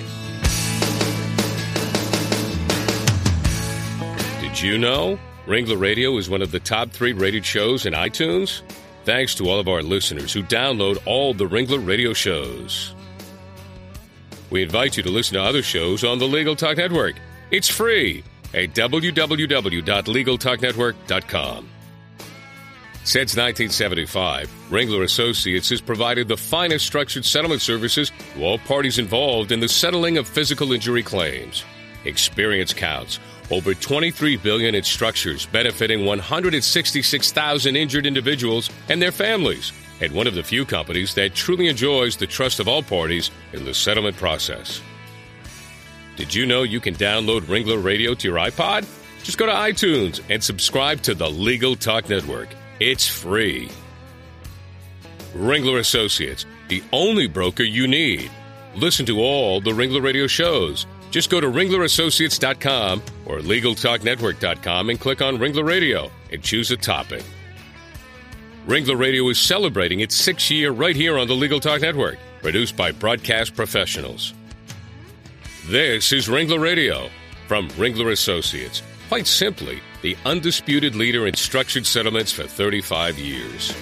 Did 4.40 4.62
you 4.62 4.78
know? 4.78 5.18
Ringler 5.50 5.80
Radio 5.80 6.16
is 6.16 6.30
one 6.30 6.40
of 6.42 6.52
the 6.52 6.60
top 6.60 6.92
three 6.92 7.12
rated 7.12 7.44
shows 7.44 7.84
in 7.84 7.92
iTunes. 7.92 8.62
Thanks 9.04 9.34
to 9.34 9.50
all 9.50 9.58
of 9.58 9.66
our 9.66 9.82
listeners 9.82 10.32
who 10.32 10.44
download 10.44 11.02
all 11.06 11.34
the 11.34 11.48
Ringler 11.48 11.84
Radio 11.84 12.12
shows. 12.12 12.94
We 14.50 14.62
invite 14.62 14.96
you 14.96 15.02
to 15.02 15.10
listen 15.10 15.34
to 15.34 15.42
other 15.42 15.64
shows 15.64 16.04
on 16.04 16.20
the 16.20 16.28
Legal 16.28 16.54
Talk 16.54 16.76
Network. 16.76 17.16
It's 17.50 17.66
free 17.66 18.22
at 18.54 18.74
www.legaltalknetwork.com. 18.74 21.68
Since 23.02 23.34
1975, 23.36 24.50
Ringler 24.70 25.02
Associates 25.02 25.70
has 25.70 25.80
provided 25.80 26.28
the 26.28 26.36
finest 26.36 26.86
structured 26.86 27.24
settlement 27.24 27.60
services 27.60 28.12
to 28.34 28.44
all 28.44 28.58
parties 28.58 29.00
involved 29.00 29.50
in 29.50 29.58
the 29.58 29.68
settling 29.68 30.16
of 30.16 30.28
physical 30.28 30.72
injury 30.72 31.02
claims. 31.02 31.64
Experience 32.04 32.72
counts 32.72 33.18
over 33.50 33.74
23 33.74 34.36
billion 34.36 34.74
in 34.74 34.82
structures 34.82 35.46
benefiting 35.46 36.06
166,000 36.06 37.76
injured 37.76 38.06
individuals 38.06 38.70
and 38.88 39.02
their 39.02 39.12
families, 39.12 39.72
and 40.00 40.12
one 40.12 40.26
of 40.26 40.34
the 40.34 40.42
few 40.42 40.64
companies 40.64 41.14
that 41.14 41.34
truly 41.34 41.68
enjoys 41.68 42.16
the 42.16 42.26
trust 42.26 42.60
of 42.60 42.68
all 42.68 42.82
parties 42.82 43.30
in 43.52 43.64
the 43.64 43.74
settlement 43.74 44.16
process. 44.16 44.80
Did 46.16 46.34
you 46.34 46.46
know 46.46 46.62
you 46.62 46.80
can 46.80 46.94
download 46.94 47.42
Ringler 47.42 47.82
Radio 47.82 48.14
to 48.14 48.28
your 48.28 48.36
iPod? 48.36 48.86
Just 49.22 49.38
go 49.38 49.46
to 49.46 49.52
iTunes 49.52 50.20
and 50.28 50.42
subscribe 50.42 51.02
to 51.02 51.14
the 51.14 51.28
Legal 51.30 51.76
Talk 51.76 52.08
Network. 52.08 52.48
It's 52.78 53.06
free. 53.06 53.70
Ringler 55.34 55.78
Associates, 55.78 56.46
the 56.68 56.82
only 56.92 57.26
broker 57.26 57.62
you 57.62 57.86
need. 57.86 58.30
Listen 58.74 59.06
to 59.06 59.20
all 59.20 59.60
the 59.60 59.70
Ringler 59.70 60.02
Radio 60.02 60.26
shows 60.26 60.86
just 61.10 61.30
go 61.30 61.40
to 61.40 61.46
ringlerassociates.com 61.46 63.02
or 63.26 63.38
legaltalknetwork.com 63.38 64.90
and 64.90 65.00
click 65.00 65.22
on 65.22 65.38
Ringler 65.38 65.66
Radio 65.66 66.10
and 66.32 66.42
choose 66.42 66.70
a 66.70 66.76
topic. 66.76 67.24
Ringler 68.66 68.98
Radio 68.98 69.28
is 69.28 69.38
celebrating 69.38 70.00
its 70.00 70.14
sixth 70.14 70.50
year 70.50 70.70
right 70.70 70.94
here 70.94 71.18
on 71.18 71.26
the 71.26 71.34
Legal 71.34 71.60
Talk 71.60 71.80
Network, 71.80 72.18
produced 72.42 72.76
by 72.76 72.92
broadcast 72.92 73.56
professionals. 73.56 74.34
This 75.66 76.12
is 76.12 76.28
Ringler 76.28 76.60
Radio 76.60 77.08
from 77.48 77.68
Ringler 77.70 78.12
Associates, 78.12 78.82
quite 79.08 79.26
simply, 79.26 79.80
the 80.02 80.16
undisputed 80.24 80.94
leader 80.94 81.26
in 81.26 81.34
structured 81.34 81.86
settlements 81.86 82.32
for 82.32 82.44
35 82.44 83.18
years. 83.18 83.74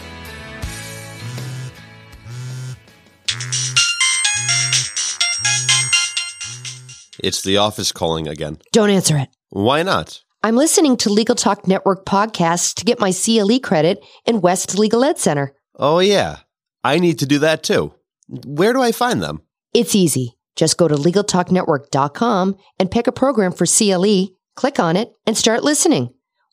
It's 7.23 7.43
the 7.43 7.57
office 7.57 7.93
calling 7.93 8.29
again. 8.29 8.59
Don't 8.73 8.91
answer 8.91 9.17
it. 9.17 9.29
Why 9.51 9.83
not? 9.83 10.23
I'm 10.43 10.57
listening 10.57 10.97
to 10.99 11.11
Legal 11.11 11.35
Talk 11.35 11.67
Network 11.67 12.05
podcasts 12.05 12.73
to 12.75 12.85
get 12.85 13.01
my 13.01 13.13
CLE 13.13 13.59
credit 13.61 13.99
in 14.25 14.41
West 14.41 14.79
Legal 14.79 15.03
Ed 15.05 15.19
Center. 15.19 15.53
Oh, 15.75 15.99
yeah. 15.99 16.37
I 16.85 16.99
need 16.99 17.19
to 17.19 17.27
do 17.27 17.41
that 17.41 17.63
too. 17.65 17.93
Where 18.29 18.73
do 18.73 18.81
I 18.81 18.93
find 18.93 19.21
them? 19.23 19.43
It's 19.75 19.95
easy. 19.97 20.37
Just 20.55 20.77
go 20.77 20.87
to 20.87 20.95
LegalTalkNetwork.com 20.95 22.57
and 22.79 22.91
pick 22.91 23.07
a 23.07 23.13
program 23.13 23.53
for 23.53 23.67
CLE, 23.67 24.29
click 24.55 24.79
on 24.79 24.97
it, 24.97 25.13
and 25.27 25.37
start 25.37 25.65
listening. 25.65 26.11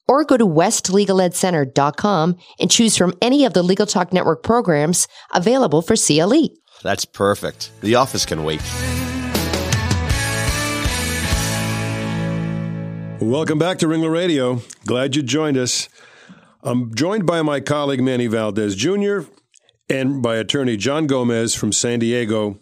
Or 0.08 0.24
go 0.24 0.38
to 0.38 0.46
WestLegalEdCenter.com 0.46 2.38
and 2.60 2.72
choose 2.72 2.96
from 2.98 3.14
any 3.22 3.46
of 3.46 3.54
the 3.54 3.64
Legal 3.64 3.88
Talk 3.88 4.14
Network 4.14 4.44
programs 4.44 5.08
available 5.34 5.82
for 5.82 5.96
CLE. 5.96 6.50
That's 6.84 7.06
perfect. 7.06 7.72
The 7.82 7.96
office 7.96 8.26
can 8.26 8.44
wait. 8.44 8.62
Welcome 13.22 13.58
back 13.58 13.78
to 13.80 13.88
Ringler 13.88 14.12
Radio. 14.12 14.62
Glad 14.86 15.16
you 15.16 15.24
joined 15.24 15.58
us. 15.58 15.88
I'm 16.64 16.94
joined 16.94 17.26
by 17.26 17.42
my 17.44 17.62
colleague 17.62 18.02
Manny 18.02 18.28
Valdez 18.28 18.76
Jr. 18.76 19.20
and 19.90 20.22
by 20.22 20.36
attorney 20.36 20.76
John 20.76 21.08
Gomez 21.08 21.56
from 21.56 21.72
San 21.72 22.00
Diego, 22.00 22.60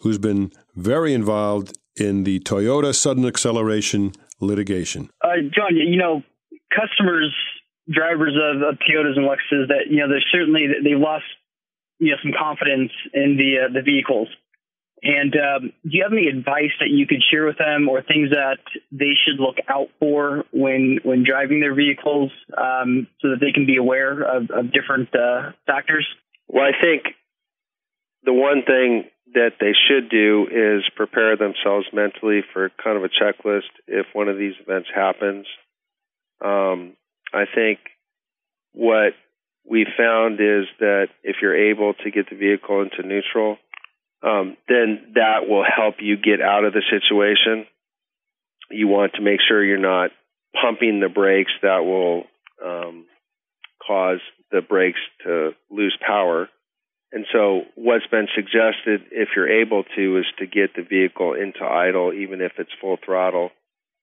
who's 0.00 0.18
been 0.18 0.50
very 0.74 1.14
involved 1.14 1.78
in 1.96 2.24
the 2.24 2.40
Toyota 2.40 2.92
sudden 2.94 3.24
acceleration 3.24 4.12
litigation. 4.40 5.08
Uh, 5.22 5.36
John, 5.54 5.76
you 5.76 5.96
know, 5.96 6.22
customers, 6.74 7.32
drivers 7.88 8.36
of, 8.36 8.62
of 8.62 8.78
Toyotas 8.80 9.16
and 9.16 9.26
Lexuses, 9.26 9.68
that 9.68 9.86
you 9.88 9.98
know, 9.98 10.08
they're 10.08 10.24
certainly 10.32 10.66
they've 10.82 10.98
lost 10.98 11.24
you 12.00 12.10
know 12.10 12.16
some 12.22 12.32
confidence 12.36 12.90
in 13.14 13.36
the 13.36 13.66
uh, 13.66 13.72
the 13.72 13.82
vehicles. 13.82 14.28
And 15.02 15.34
um, 15.34 15.72
do 15.82 15.90
you 15.90 16.04
have 16.04 16.12
any 16.12 16.28
advice 16.28 16.70
that 16.78 16.90
you 16.90 17.06
could 17.08 17.22
share 17.28 17.44
with 17.44 17.58
them, 17.58 17.88
or 17.88 18.02
things 18.02 18.30
that 18.30 18.58
they 18.92 19.14
should 19.18 19.40
look 19.40 19.56
out 19.68 19.88
for 19.98 20.44
when 20.52 21.00
when 21.02 21.24
driving 21.24 21.58
their 21.58 21.74
vehicles, 21.74 22.30
um, 22.56 23.08
so 23.20 23.30
that 23.30 23.40
they 23.40 23.50
can 23.50 23.66
be 23.66 23.76
aware 23.76 24.22
of, 24.22 24.50
of 24.50 24.72
different 24.72 25.08
uh, 25.14 25.52
factors? 25.66 26.06
Well, 26.46 26.64
I 26.64 26.80
think 26.80 27.02
the 28.22 28.32
one 28.32 28.62
thing 28.64 29.10
that 29.34 29.52
they 29.58 29.72
should 29.88 30.08
do 30.08 30.46
is 30.46 30.84
prepare 30.94 31.36
themselves 31.36 31.86
mentally 31.92 32.42
for 32.52 32.70
kind 32.82 32.96
of 32.96 33.02
a 33.02 33.08
checklist 33.08 33.72
if 33.88 34.06
one 34.12 34.28
of 34.28 34.38
these 34.38 34.54
events 34.60 34.88
happens. 34.94 35.46
Um, 36.44 36.92
I 37.32 37.44
think 37.52 37.78
what 38.72 39.14
we 39.64 39.86
found 39.96 40.34
is 40.34 40.66
that 40.80 41.08
if 41.22 41.36
you're 41.40 41.70
able 41.70 41.94
to 41.94 42.10
get 42.10 42.28
the 42.30 42.36
vehicle 42.36 42.82
into 42.82 43.02
neutral, 43.06 43.56
um, 44.22 44.56
then 44.68 45.12
that 45.14 45.48
will 45.48 45.64
help 45.64 45.96
you 46.00 46.16
get 46.16 46.40
out 46.40 46.64
of 46.64 46.72
the 46.72 46.82
situation. 46.90 47.66
You 48.70 48.88
want 48.88 49.14
to 49.14 49.22
make 49.22 49.40
sure 49.46 49.64
you're 49.64 49.78
not 49.78 50.10
pumping 50.60 51.00
the 51.00 51.08
brakes 51.08 51.50
that 51.62 51.78
will 51.78 52.24
um, 52.64 53.06
cause 53.84 54.20
the 54.50 54.60
brakes 54.60 55.00
to 55.24 55.50
lose 55.70 55.96
power. 56.06 56.48
And 57.10 57.26
so, 57.30 57.62
what's 57.74 58.06
been 58.06 58.28
suggested, 58.34 59.02
if 59.10 59.30
you're 59.36 59.60
able 59.60 59.84
to, 59.96 60.18
is 60.18 60.24
to 60.38 60.46
get 60.46 60.74
the 60.74 60.82
vehicle 60.82 61.34
into 61.34 61.62
idle, 61.62 62.12
even 62.14 62.40
if 62.40 62.52
it's 62.58 62.70
full 62.80 62.96
throttle, 63.04 63.50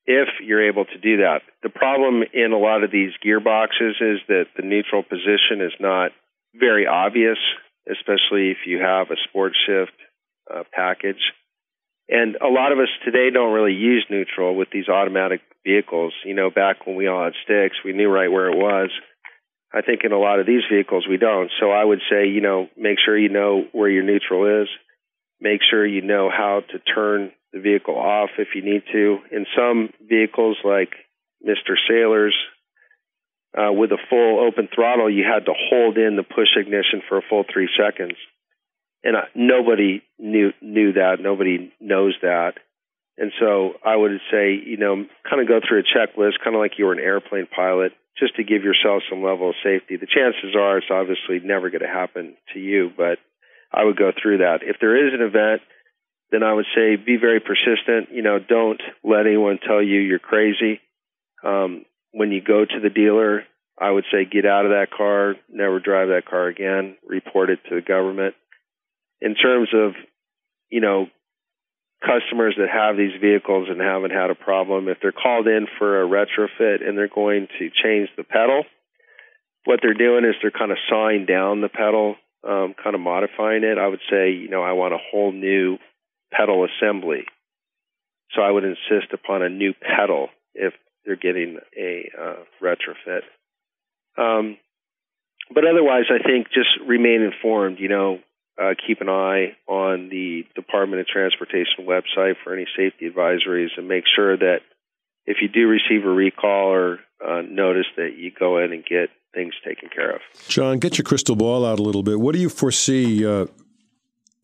if 0.05 0.27
you're 0.43 0.67
able 0.69 0.85
to 0.85 0.97
do 0.99 1.17
that. 1.17 1.41
The 1.63 1.69
problem 1.69 2.23
in 2.33 2.51
a 2.51 2.57
lot 2.57 2.83
of 2.83 2.91
these 2.91 3.11
gearboxes 3.25 3.97
is 4.01 4.19
that 4.27 4.45
the 4.55 4.63
neutral 4.63 5.01
position 5.01 5.61
is 5.61 5.73
not 5.79 6.11
very 6.53 6.85
obvious, 6.85 7.37
especially 7.89 8.51
if 8.51 8.57
you 8.67 8.79
have 8.79 9.09
a 9.09 9.17
sport 9.27 9.53
shift 9.65 9.93
uh, 10.53 10.63
package. 10.73 11.21
And 12.09 12.35
a 12.37 12.47
lot 12.47 12.71
of 12.71 12.79
us 12.79 12.89
today 13.05 13.29
don't 13.31 13.53
really 13.53 13.75
use 13.75 14.05
neutral 14.09 14.55
with 14.55 14.69
these 14.71 14.89
automatic 14.89 15.41
vehicles. 15.63 16.13
You 16.25 16.33
know, 16.33 16.49
back 16.49 16.87
when 16.87 16.95
we 16.95 17.07
all 17.07 17.23
had 17.23 17.33
sticks, 17.43 17.77
we 17.85 17.93
knew 17.93 18.09
right 18.09 18.31
where 18.31 18.49
it 18.49 18.57
was. 18.57 18.89
I 19.71 19.81
think 19.81 20.01
in 20.03 20.11
a 20.11 20.17
lot 20.17 20.39
of 20.39 20.47
these 20.47 20.63
vehicles 20.71 21.05
we 21.07 21.17
don't. 21.17 21.51
So 21.59 21.69
I 21.69 21.85
would 21.85 22.01
say, 22.09 22.27
you 22.27 22.41
know, 22.41 22.67
make 22.75 22.97
sure 23.05 23.17
you 23.17 23.29
know 23.29 23.65
where 23.71 23.89
your 23.89 24.03
neutral 24.03 24.63
is. 24.63 24.67
Make 25.39 25.61
sure 25.69 25.85
you 25.85 26.01
know 26.01 26.29
how 26.35 26.61
to 26.71 26.79
turn 26.79 27.31
the 27.53 27.59
vehicle 27.59 27.95
off 27.95 28.31
if 28.39 28.49
you 28.55 28.63
need 28.63 28.83
to. 28.91 29.19
In 29.31 29.45
some 29.55 29.93
vehicles 30.01 30.57
like 30.65 30.89
Mr. 31.45 31.75
Saylor's, 31.89 32.35
uh, 33.55 33.71
with 33.71 33.91
a 33.91 33.97
full 34.09 34.45
open 34.45 34.67
throttle, 34.73 35.09
you 35.09 35.23
had 35.23 35.45
to 35.45 35.53
hold 35.69 35.97
in 35.97 36.15
the 36.15 36.23
push 36.23 36.49
ignition 36.55 37.01
for 37.07 37.17
a 37.17 37.21
full 37.29 37.43
three 37.51 37.69
seconds 37.77 38.15
and 39.03 39.15
uh, 39.15 39.21
nobody 39.35 40.01
knew 40.17 40.51
knew 40.61 40.93
that. 40.93 41.17
Nobody 41.19 41.71
knows 41.79 42.15
that. 42.21 42.53
And 43.17 43.31
so 43.39 43.73
I 43.83 43.95
would 43.95 44.11
say, 44.31 44.55
you 44.65 44.77
know, 44.77 45.05
kind 45.29 45.41
of 45.41 45.47
go 45.47 45.59
through 45.59 45.81
a 45.81 45.83
checklist, 45.83 46.39
kind 46.43 46.55
of 46.55 46.61
like 46.61 46.77
you 46.77 46.85
were 46.85 46.93
an 46.93 47.03
airplane 47.03 47.47
pilot, 47.53 47.91
just 48.17 48.35
to 48.37 48.43
give 48.43 48.63
yourself 48.63 49.03
some 49.09 49.23
level 49.23 49.49
of 49.49 49.55
safety. 49.63 49.97
The 49.97 50.07
chances 50.07 50.55
are 50.55 50.77
it's 50.77 50.87
obviously 50.89 51.39
never 51.43 51.69
going 51.69 51.81
to 51.81 51.87
happen 51.87 52.35
to 52.53 52.59
you, 52.59 52.89
but 52.95 53.19
I 53.73 53.83
would 53.83 53.97
go 53.97 54.11
through 54.11 54.39
that. 54.39 54.59
If 54.61 54.77
there 54.79 55.07
is 55.07 55.13
an 55.13 55.21
event, 55.21 55.61
then 56.31 56.43
I 56.43 56.53
would 56.53 56.65
say 56.75 56.95
be 56.95 57.17
very 57.17 57.39
persistent. 57.39 58.15
You 58.15 58.21
know, 58.21 58.39
don't 58.39 58.81
let 59.03 59.27
anyone 59.27 59.59
tell 59.65 59.83
you 59.83 59.99
you're 59.99 60.19
crazy. 60.19 60.79
Um, 61.43 61.85
when 62.11 62.31
you 62.31 62.41
go 62.41 62.63
to 62.63 62.79
the 62.81 62.89
dealer, 62.89 63.43
I 63.77 63.91
would 63.91 64.05
say 64.11 64.25
get 64.25 64.45
out 64.45 64.65
of 64.65 64.71
that 64.71 64.91
car, 64.95 65.35
never 65.49 65.79
drive 65.79 66.09
that 66.09 66.25
car 66.25 66.47
again, 66.47 66.97
report 67.07 67.49
it 67.49 67.59
to 67.69 67.75
the 67.75 67.81
government 67.81 68.35
in 69.21 69.35
terms 69.35 69.69
of, 69.73 69.93
you 70.69 70.81
know, 70.81 71.07
customers 72.01 72.55
that 72.57 72.69
have 72.69 72.95
these 72.95 73.19
vehicles 73.19 73.67
and 73.69 73.81
haven't 73.81 74.11
had 74.11 74.29
a 74.29 74.35
problem, 74.35 74.87
if 74.87 74.97
they're 75.01 75.11
called 75.11 75.47
in 75.47 75.67
for 75.77 76.01
a 76.01 76.07
retrofit 76.07 76.87
and 76.87 76.97
they're 76.97 77.09
going 77.13 77.47
to 77.59 77.69
change 77.83 78.09
the 78.15 78.23
pedal, 78.23 78.63
what 79.65 79.79
they're 79.81 79.93
doing 79.93 80.23
is 80.23 80.35
they're 80.41 80.51
kind 80.51 80.71
of 80.71 80.77
sawing 80.89 81.25
down 81.25 81.61
the 81.61 81.69
pedal, 81.69 82.15
um, 82.47 82.73
kind 82.81 82.95
of 82.95 83.01
modifying 83.01 83.63
it. 83.63 83.77
I 83.77 83.87
would 83.87 83.99
say, 84.09 84.31
you 84.31 84.49
know, 84.49 84.63
I 84.63 84.71
want 84.73 84.93
a 84.93 84.97
whole 85.11 85.31
new 85.31 85.77
pedal 86.31 86.65
assembly. 86.65 87.25
So 88.31 88.41
I 88.41 88.51
would 88.51 88.63
insist 88.63 89.11
upon 89.13 89.41
a 89.41 89.49
new 89.49 89.73
pedal 89.73 90.29
if 90.53 90.73
they're 91.05 91.15
getting 91.15 91.57
a 91.77 92.09
uh, 92.17 92.43
retrofit. 92.61 93.21
Um, 94.17 94.57
but 95.53 95.65
otherwise, 95.65 96.05
I 96.09 96.21
think 96.21 96.47
just 96.47 96.69
remain 96.87 97.21
informed. 97.21 97.79
You 97.79 97.89
know, 97.89 98.19
uh, 98.59 98.73
keep 98.85 99.01
an 99.01 99.09
eye 99.09 99.55
on 99.67 100.09
the 100.09 100.43
Department 100.55 101.01
of 101.01 101.07
Transportation 101.07 101.85
website 101.85 102.33
for 102.43 102.53
any 102.53 102.65
safety 102.77 103.09
advisories 103.09 103.69
and 103.77 103.87
make 103.87 104.03
sure 104.15 104.37
that 104.37 104.59
if 105.25 105.37
you 105.41 105.47
do 105.47 105.67
receive 105.67 106.05
a 106.05 106.09
recall 106.09 106.73
or 106.73 106.99
uh, 107.25 107.41
notice 107.41 107.85
that 107.95 108.17
you 108.17 108.31
go 108.37 108.57
in 108.57 108.73
and 108.73 108.83
get 108.83 109.09
things 109.33 109.53
taken 109.65 109.89
care 109.89 110.09
of. 110.11 110.21
John, 110.47 110.79
get 110.79 110.97
your 110.97 111.03
crystal 111.03 111.35
ball 111.35 111.65
out 111.65 111.79
a 111.79 111.83
little 111.83 112.03
bit. 112.03 112.19
What 112.19 112.33
do 112.33 112.41
you 112.41 112.49
foresee 112.49 113.25
uh, 113.25 113.45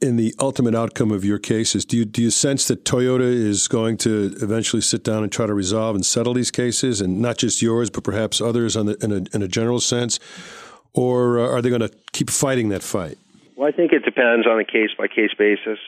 in 0.01 0.15
the 0.15 0.33
ultimate 0.39 0.75
outcome 0.75 1.11
of 1.11 1.25
your 1.25 1.39
cases? 1.39 1.85
Do 1.85 1.97
you 1.97 2.05
do 2.05 2.21
you 2.21 2.29
sense 2.29 2.67
that 2.67 2.85
Toyota 2.85 3.21
is 3.21 3.67
going 3.67 3.97
to 3.97 4.35
eventually 4.41 4.81
sit 4.81 5.03
down 5.03 5.23
and 5.23 5.31
try 5.31 5.47
to 5.47 5.53
resolve 5.53 5.95
and 5.95 6.05
settle 6.05 6.33
these 6.33 6.51
cases, 6.51 7.01
and 7.01 7.19
not 7.19 7.37
just 7.37 7.61
yours, 7.61 7.89
but 7.89 8.03
perhaps 8.03 8.39
others 8.39 8.75
the, 8.75 8.97
in, 9.01 9.11
a, 9.11 9.35
in 9.35 9.41
a 9.41 9.47
general 9.47 9.79
sense, 9.79 10.19
or 10.93 11.39
uh, 11.39 11.49
are 11.49 11.61
they 11.61 11.69
going 11.69 11.81
to 11.81 11.91
keep 12.11 12.29
fighting 12.29 12.69
that 12.69 12.83
fight? 12.83 13.17
Well, 13.55 13.67
I 13.67 13.71
think 13.71 13.93
it 13.93 14.03
depends 14.03 14.45
on 14.47 14.59
a 14.59 14.65
case 14.65 14.91
by 14.97 15.07
case 15.07 15.33
basis. 15.37 15.79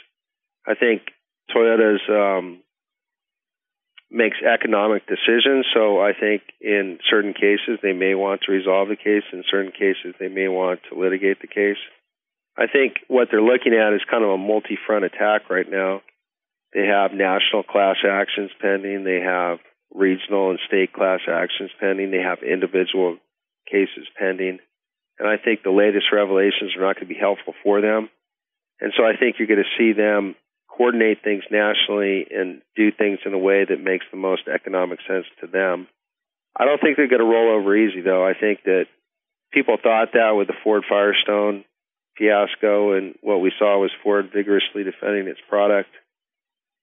I 0.66 0.76
think 0.76 1.02
Toyota's 1.54 2.02
um, 2.10 2.64
makes 4.10 4.38
economic 4.42 5.04
decisions, 5.08 5.66
so 5.74 6.00
I 6.00 6.14
think 6.18 6.44
in 6.62 7.00
certain 7.10 7.34
cases 7.34 7.80
they 7.82 7.94
may 7.94 8.16
want 8.16 8.42
to 8.46 8.52
resolve 8.52 8.88
the 8.88 8.96
case. 8.96 9.24
In 9.34 9.44
certain 9.52 9.72
cases, 9.72 10.16
they 10.20 10.30
may 10.30 10.48
want 10.48 10.80
to 10.90 11.00
litigate 11.00 11.42
the 11.42 11.48
case. 11.48 11.80
I 12.58 12.68
think 12.68 12.96
what 13.08 13.28
they're 13.30 13.42
looking 13.42 13.74
at 13.74 13.94
is 13.94 14.02
kind 14.10 14.24
of 14.24 14.32
a 14.32 14.38
multi-front 14.38 15.06
attack 15.06 15.50
right 15.50 15.70
now. 15.70 16.02
They 16.74 16.86
have 16.86 17.12
national 17.12 17.64
class 17.64 17.98
actions 18.04 18.52
pending. 18.62 19.04
They 19.04 19.20
have 19.20 19.60
regional 19.94 20.50
and 20.52 20.60
state 20.68 20.92
class 20.94 21.20
actions 21.28 21.72
pending. 21.80 22.12
They 22.12 22.24
have 22.24 22.40
individual 22.44 23.18
cases 23.70 24.08
pending. 24.18 24.60
And 25.20 25.28
I 25.28 25.38
think 25.38 25.64
the 25.64 25.72
latest 25.72 26.08
revelations 26.12 26.76
are 26.76 26.82
not 26.82 26.96
going 26.96 27.08
to 27.08 27.14
be 27.14 27.20
helpful 27.20 27.54
for 27.64 27.82
them. 27.82 28.10
And 28.80 28.94
so 28.96 29.04
I 29.04 29.18
think 29.18 29.38
you're 29.38 29.48
going 29.48 29.64
to 29.64 29.78
see 29.78 29.94
them 29.94 30.36
coordinate 30.70 31.24
things 31.24 31.44
nationally 31.50 32.28
and 32.30 32.62
do 32.76 32.92
things 32.92 33.20
in 33.26 33.34
a 33.34 33.38
way 33.40 33.66
that 33.66 33.82
makes 33.82 34.06
the 34.12 34.18
most 34.18 34.44
economic 34.48 35.00
sense 35.08 35.26
to 35.42 35.48
them. 35.48 35.88
I 36.56 36.66
don't 36.66 36.80
think 36.80 36.98
they're 36.98 37.10
going 37.10 37.22
to 37.22 37.26
roll 37.26 37.58
over 37.58 37.76
easy, 37.76 38.02
though. 38.02 38.26
I 38.26 38.34
think 38.34 38.64
that 38.66 38.86
people 39.52 39.78
thought 39.82 40.10
that 40.14 40.32
with 40.32 40.48
the 40.48 40.58
Ford 40.64 40.84
Firestone 40.88 41.66
fiasco, 42.18 42.94
and 42.94 43.16
what 43.22 43.42
we 43.42 43.52
saw 43.58 43.80
was 43.80 43.92
Ford 44.04 44.30
vigorously 44.34 44.84
defending 44.84 45.28
its 45.28 45.40
product 45.50 45.90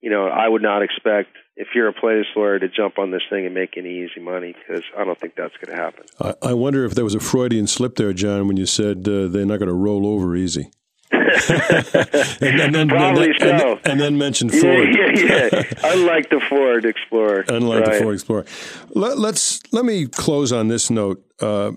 you 0.00 0.11
know, 0.11 0.26
I 0.26 0.48
would 0.48 0.62
not 0.62 0.83
expect 0.83 1.30
if 1.57 1.68
you're 1.74 1.88
a 1.88 1.92
plaintiff's 1.92 2.28
lawyer 2.37 2.59
to 2.59 2.68
jump 2.68 2.98
on 2.98 3.11
this 3.11 3.22
thing 3.30 3.46
and 3.46 3.54
make 3.54 3.76
any 3.76 4.04
easy 4.04 4.20
money 4.20 4.54
because 4.54 4.85
I 4.98 5.04
don't 5.04 5.18
think 5.18 5.35
that's 5.37 5.54
going 5.64 5.76
to 5.76 5.83
happen. 5.83 6.04
I, 6.20 6.50
I, 6.50 6.52
wonder 6.52 6.85
if 6.85 6.94
there 6.94 7.04
was 7.04 7.14
a 7.14 7.20
Freudian 7.20 7.66
slip 7.66 7.96
there, 7.96 8.12
John, 8.12 8.48
when 8.48 8.57
you 8.57 8.66
said 8.66 9.09
uh, 9.09 9.28
they're 9.28 9.46
not 9.46 9.59
going 9.59 9.68
to 9.68 9.74
roll 9.74 10.07
over 10.07 10.35
easy. 10.37 10.70
and, 11.12 12.61
and, 12.61 12.74
then, 12.74 12.88
Probably 12.88 13.28
and, 13.28 13.38
so. 13.38 13.72
and, 13.72 13.87
and 13.87 14.00
then 14.00 14.18
mention 14.18 14.48
Ford. 14.48 14.94
Yeah, 14.94 15.12
yeah, 15.14 15.48
yeah. 15.52 15.62
Unlike 15.85 16.30
the 16.30 16.40
Ford 16.48 16.85
Explorer. 16.85 17.44
Unlike 17.48 17.87
right. 17.87 17.92
the 17.92 18.00
Ford 18.00 18.14
Explorer. 18.14 18.44
Let, 18.90 19.18
let's 19.18 19.61
let 19.72 19.85
me 19.85 20.07
close 20.07 20.52
on 20.52 20.68
this 20.68 20.90
note, 20.90 21.24
uh, 21.40 21.72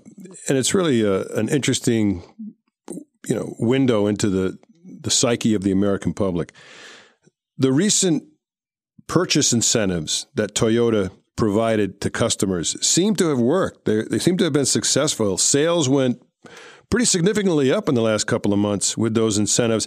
and 0.48 0.58
it's 0.58 0.74
really 0.74 1.02
a, 1.02 1.22
an 1.28 1.48
interesting, 1.48 2.22
you 3.26 3.34
know, 3.34 3.54
window 3.58 4.06
into 4.06 4.28
the 4.28 4.58
the 4.84 5.10
psyche 5.10 5.54
of 5.54 5.62
the 5.62 5.72
American 5.72 6.14
public. 6.14 6.52
The 7.58 7.72
recent 7.72 8.24
purchase 9.08 9.52
incentives 9.52 10.26
that 10.34 10.54
Toyota 10.54 11.10
provided 11.36 12.00
to 12.00 12.10
customers 12.10 12.76
seem 12.86 13.16
to 13.16 13.28
have 13.28 13.38
worked. 13.38 13.84
They, 13.84 14.02
they 14.02 14.18
seem 14.18 14.36
to 14.38 14.44
have 14.44 14.52
been 14.52 14.66
successful. 14.66 15.38
Sales 15.38 15.88
went 15.88 16.22
pretty 16.90 17.04
significantly 17.04 17.72
up 17.72 17.88
in 17.88 17.94
the 17.94 18.02
last 18.02 18.24
couple 18.24 18.52
of 18.52 18.58
months 18.58 18.96
with 18.96 19.14
those 19.14 19.38
incentives. 19.38 19.86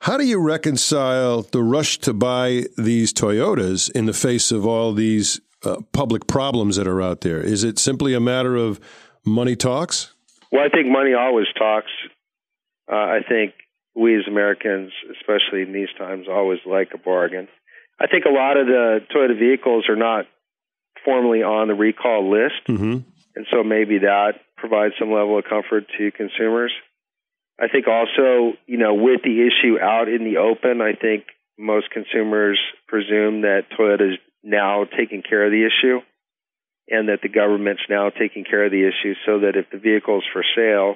How 0.00 0.16
do 0.16 0.24
you 0.24 0.40
reconcile 0.40 1.42
the 1.42 1.62
rush 1.62 1.98
to 1.98 2.12
buy 2.12 2.64
these 2.76 3.12
Toyotas 3.12 3.90
in 3.90 4.06
the 4.06 4.12
face 4.12 4.50
of 4.52 4.66
all 4.66 4.92
these 4.92 5.40
uh, 5.64 5.78
public 5.92 6.26
problems 6.26 6.76
that 6.76 6.86
are 6.86 7.02
out 7.02 7.22
there? 7.22 7.40
Is 7.40 7.64
it 7.64 7.78
simply 7.78 8.14
a 8.14 8.20
matter 8.20 8.56
of 8.56 8.80
money 9.24 9.56
talks? 9.56 10.14
Well, 10.52 10.62
I 10.64 10.68
think 10.68 10.86
money 10.88 11.14
always 11.14 11.46
talks. 11.58 11.90
Uh, 12.90 12.94
I 12.94 13.20
think 13.28 13.54
we 13.98 14.16
as 14.16 14.28
Americans, 14.28 14.92
especially 15.18 15.62
in 15.62 15.72
these 15.72 15.88
times, 15.98 16.26
always 16.30 16.60
like 16.64 16.90
a 16.94 16.98
bargain. 16.98 17.48
I 18.00 18.06
think 18.06 18.24
a 18.24 18.32
lot 18.32 18.56
of 18.56 18.66
the 18.66 19.00
Toyota 19.12 19.38
vehicles 19.38 19.86
are 19.88 19.96
not 19.96 20.26
formally 21.04 21.42
on 21.42 21.66
the 21.66 21.74
recall 21.74 22.30
list, 22.30 22.62
mm-hmm. 22.68 22.98
and 23.34 23.46
so 23.50 23.64
maybe 23.64 23.98
that 23.98 24.34
provides 24.56 24.94
some 24.98 25.10
level 25.10 25.38
of 25.38 25.44
comfort 25.44 25.86
to 25.98 26.12
consumers. 26.12 26.72
I 27.60 27.66
think 27.66 27.88
also, 27.88 28.56
you 28.66 28.78
know, 28.78 28.94
with 28.94 29.22
the 29.24 29.42
issue 29.42 29.80
out 29.80 30.08
in 30.08 30.22
the 30.22 30.38
open, 30.38 30.80
I 30.80 30.92
think 30.92 31.24
most 31.58 31.90
consumers 31.90 32.58
presume 32.86 33.42
that 33.42 33.66
Toyota 33.76 34.12
is 34.12 34.18
now 34.44 34.84
taking 34.84 35.22
care 35.28 35.44
of 35.44 35.50
the 35.50 35.66
issue 35.66 35.98
and 36.88 37.08
that 37.08 37.18
the 37.20 37.28
government's 37.28 37.82
now 37.90 38.10
taking 38.10 38.44
care 38.44 38.64
of 38.64 38.70
the 38.70 38.86
issue 38.86 39.14
so 39.26 39.40
that 39.40 39.56
if 39.56 39.66
the 39.70 39.78
vehicle's 39.78 40.24
for 40.32 40.44
sale, 40.54 40.94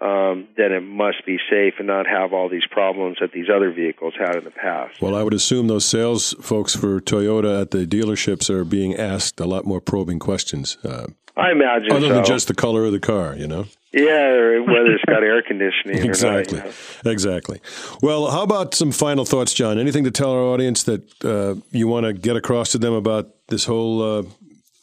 um, 0.00 0.48
then 0.56 0.72
it 0.72 0.82
must 0.82 1.24
be 1.24 1.38
safe 1.48 1.74
and 1.78 1.86
not 1.86 2.06
have 2.06 2.32
all 2.34 2.48
these 2.48 2.66
problems 2.70 3.16
that 3.20 3.32
these 3.32 3.46
other 3.54 3.70
vehicles 3.70 4.12
had 4.18 4.36
in 4.36 4.44
the 4.44 4.50
past. 4.50 5.00
Well, 5.00 5.14
I 5.14 5.22
would 5.22 5.32
assume 5.32 5.68
those 5.68 5.86
sales 5.86 6.34
folks 6.40 6.76
for 6.76 7.00
Toyota 7.00 7.62
at 7.62 7.70
the 7.70 7.86
dealerships 7.86 8.50
are 8.50 8.64
being 8.64 8.94
asked 8.94 9.40
a 9.40 9.46
lot 9.46 9.64
more 9.64 9.80
probing 9.80 10.18
questions. 10.18 10.76
Uh, 10.84 11.06
I 11.36 11.50
imagine 11.50 11.92
other 11.92 12.08
so. 12.08 12.14
than 12.14 12.24
just 12.24 12.48
the 12.48 12.54
color 12.54 12.84
of 12.84 12.92
the 12.92 13.00
car, 13.00 13.34
you 13.36 13.46
know. 13.46 13.66
Yeah, 13.92 14.26
or 14.28 14.62
whether 14.66 14.92
it's 14.92 15.04
got 15.06 15.22
air 15.22 15.42
conditioning 15.42 16.04
exactly. 16.04 16.58
or 16.58 16.64
not. 16.64 16.74
You 16.74 17.02
know? 17.04 17.10
Exactly. 17.10 17.60
Well, 18.02 18.30
how 18.30 18.42
about 18.42 18.74
some 18.74 18.92
final 18.92 19.24
thoughts, 19.24 19.54
John? 19.54 19.78
Anything 19.78 20.04
to 20.04 20.10
tell 20.10 20.30
our 20.30 20.42
audience 20.42 20.82
that 20.82 21.24
uh, 21.24 21.54
you 21.70 21.88
want 21.88 22.04
to 22.04 22.12
get 22.12 22.36
across 22.36 22.72
to 22.72 22.78
them 22.78 22.92
about 22.92 23.30
this 23.48 23.64
whole 23.64 24.02
uh, 24.02 24.22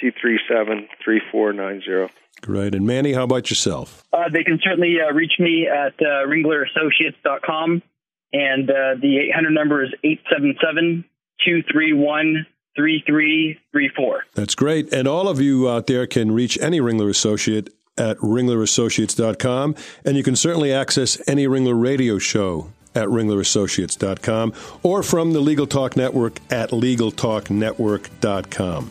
237 0.00 0.88
3490. 1.04 2.12
Great. 2.40 2.74
And 2.74 2.86
Manny, 2.86 3.12
how 3.14 3.24
about 3.24 3.50
yourself? 3.50 4.04
Uh, 4.12 4.28
they 4.32 4.44
can 4.44 4.60
certainly 4.62 4.96
uh, 5.00 5.12
reach 5.12 5.32
me 5.40 5.66
at 5.66 5.94
uh, 6.00 6.24
ringlerassociates.com, 6.26 7.82
and 8.32 8.70
uh, 8.70 8.94
the 9.00 9.18
800 9.30 9.50
number 9.50 9.84
is 9.84 9.92
877 10.04 11.04
231 11.44 12.46
3334. 12.76 14.24
That's 14.34 14.54
great. 14.54 14.92
And 14.92 15.08
all 15.08 15.28
of 15.28 15.40
you 15.40 15.68
out 15.68 15.88
there 15.88 16.06
can 16.06 16.30
reach 16.30 16.56
any 16.60 16.80
Ringler 16.80 17.10
Associate 17.10 17.68
at 17.96 18.16
ringlerassociates.com. 18.18 19.74
And 20.04 20.16
you 20.16 20.22
can 20.22 20.36
certainly 20.36 20.72
access 20.72 21.20
any 21.26 21.46
Ringler 21.46 21.80
radio 21.80 22.18
show 22.18 22.70
at 22.94 23.08
ringlerassociates.com 23.08 24.52
or 24.82 25.02
from 25.02 25.32
the 25.32 25.40
Legal 25.40 25.66
Talk 25.66 25.96
Network 25.96 26.38
at 26.50 26.68
legaltalknetwork.com. 26.70 28.90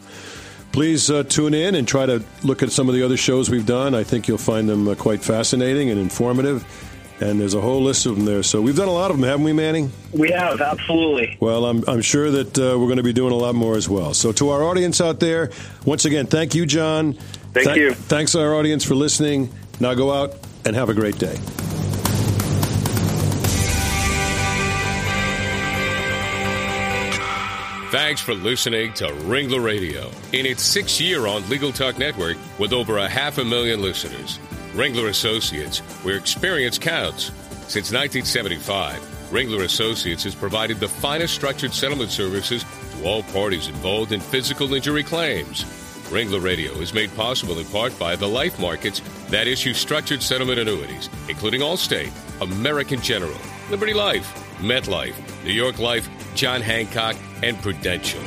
Please 0.74 1.10
uh, 1.10 1.24
tune 1.24 1.54
in 1.54 1.76
and 1.76 1.88
try 1.88 2.06
to 2.06 2.22
look 2.44 2.62
at 2.62 2.72
some 2.72 2.90
of 2.90 2.96
the 2.96 3.04
other 3.04 3.18
shows 3.18 3.50
we've 3.50 3.66
done. 3.66 3.96
I 3.96 4.04
think 4.04 4.28
you'll 4.28 4.38
find 4.38 4.70
them 4.70 4.88
uh, 4.88 4.96
quite 4.96 5.24
fascinating 5.24 5.90
and 5.90 6.00
informative. 6.00 6.66
And 7.20 7.40
there's 7.40 7.56
a 7.56 7.62
whole 7.62 7.82
list 7.82 8.06
of 8.06 8.16
them 8.16 8.26
there. 8.26 8.44
So 8.44 8.62
we've 8.62 8.76
done 8.76 8.88
a 8.88 8.94
lot 8.94 9.10
of 9.10 9.18
them, 9.18 9.28
haven't 9.28 9.44
we, 9.44 9.54
Manny? 9.54 9.90
We 10.14 10.30
have, 10.32 10.62
absolutely. 10.62 11.36
Well, 11.40 11.66
I'm, 11.66 11.84
I'm 11.88 12.02
sure 12.02 12.30
that 12.30 12.58
uh, 12.60 12.78
we're 12.78 12.86
going 12.86 12.98
to 12.98 13.04
be 13.04 13.14
doing 13.14 13.34
a 13.34 13.38
lot 13.38 13.56
more 13.56 13.76
as 13.76 13.90
well. 13.90 14.14
So, 14.14 14.32
to 14.34 14.50
our 14.50 14.64
audience 14.64 15.02
out 15.02 15.20
there, 15.20 15.50
once 15.84 16.06
again, 16.06 16.28
thank 16.28 16.54
you, 16.54 16.66
John. 16.68 17.14
Thank 17.54 17.70
Tha- 17.70 17.78
you. 17.80 17.94
Thanks, 17.94 18.34
to 18.34 18.42
our 18.42 18.54
audience, 18.54 18.84
for 18.84 18.94
listening. 18.94 19.52
Now 19.80 19.96
go 19.96 20.12
out 20.14 20.36
and 20.64 20.76
have 20.76 20.90
a 20.90 20.94
great 20.94 21.18
day. 21.18 21.38
Thanks 27.90 28.20
for 28.20 28.34
listening 28.34 28.92
to 28.96 29.06
Ringler 29.08 29.64
Radio. 29.64 30.12
In 30.34 30.46
its 30.46 30.62
sixth 30.62 31.00
year 31.00 31.26
on 31.26 31.48
Legal 31.50 31.72
Talk 31.72 31.98
Network, 31.98 32.36
with 32.60 32.74
over 32.74 32.98
a 32.98 33.08
half 33.08 33.38
a 33.38 33.46
million 33.46 33.82
listeners, 33.82 34.40
Ringler 34.78 35.10
Associates, 35.10 35.80
where 36.04 36.18
experience 36.18 36.78
counts. 36.78 37.32
Since 37.68 37.92
1975, 37.92 39.00
Ringler 39.32 39.64
Associates 39.64 40.24
has 40.24 40.36
provided 40.36 40.80
the 40.80 40.88
finest 40.88 41.34
structured 41.34 41.74
settlement 41.74 42.12
services 42.12 42.64
to 42.92 43.04
all 43.04 43.24
parties 43.24 43.70
involved 43.70 44.12
in 44.12 44.22
physical 44.22 44.72
injury 44.76 45.02
claims. 45.02 45.64
Ringler 46.12 46.44
Radio 46.44 46.74
is 46.74 46.94
made 46.94 47.14
possible 47.16 47.58
in 47.58 47.66
part 47.66 47.98
by 47.98 48.16
the 48.16 48.28
life 48.28 48.60
markets 48.60 49.02
that 49.30 49.48
issue 49.48 49.74
structured 49.74 50.22
settlement 50.22 50.60
annuities, 50.60 51.10
including 51.28 51.62
Allstate, 51.62 52.12
American 52.40 53.02
General, 53.02 53.42
Liberty 53.72 53.96
Life, 53.96 54.32
MetLife, 54.60 55.44
New 55.44 55.54
York 55.54 55.80
Life, 55.80 56.08
John 56.36 56.62
Hancock, 56.62 57.16
and 57.42 57.60
Prudential. 57.64 58.22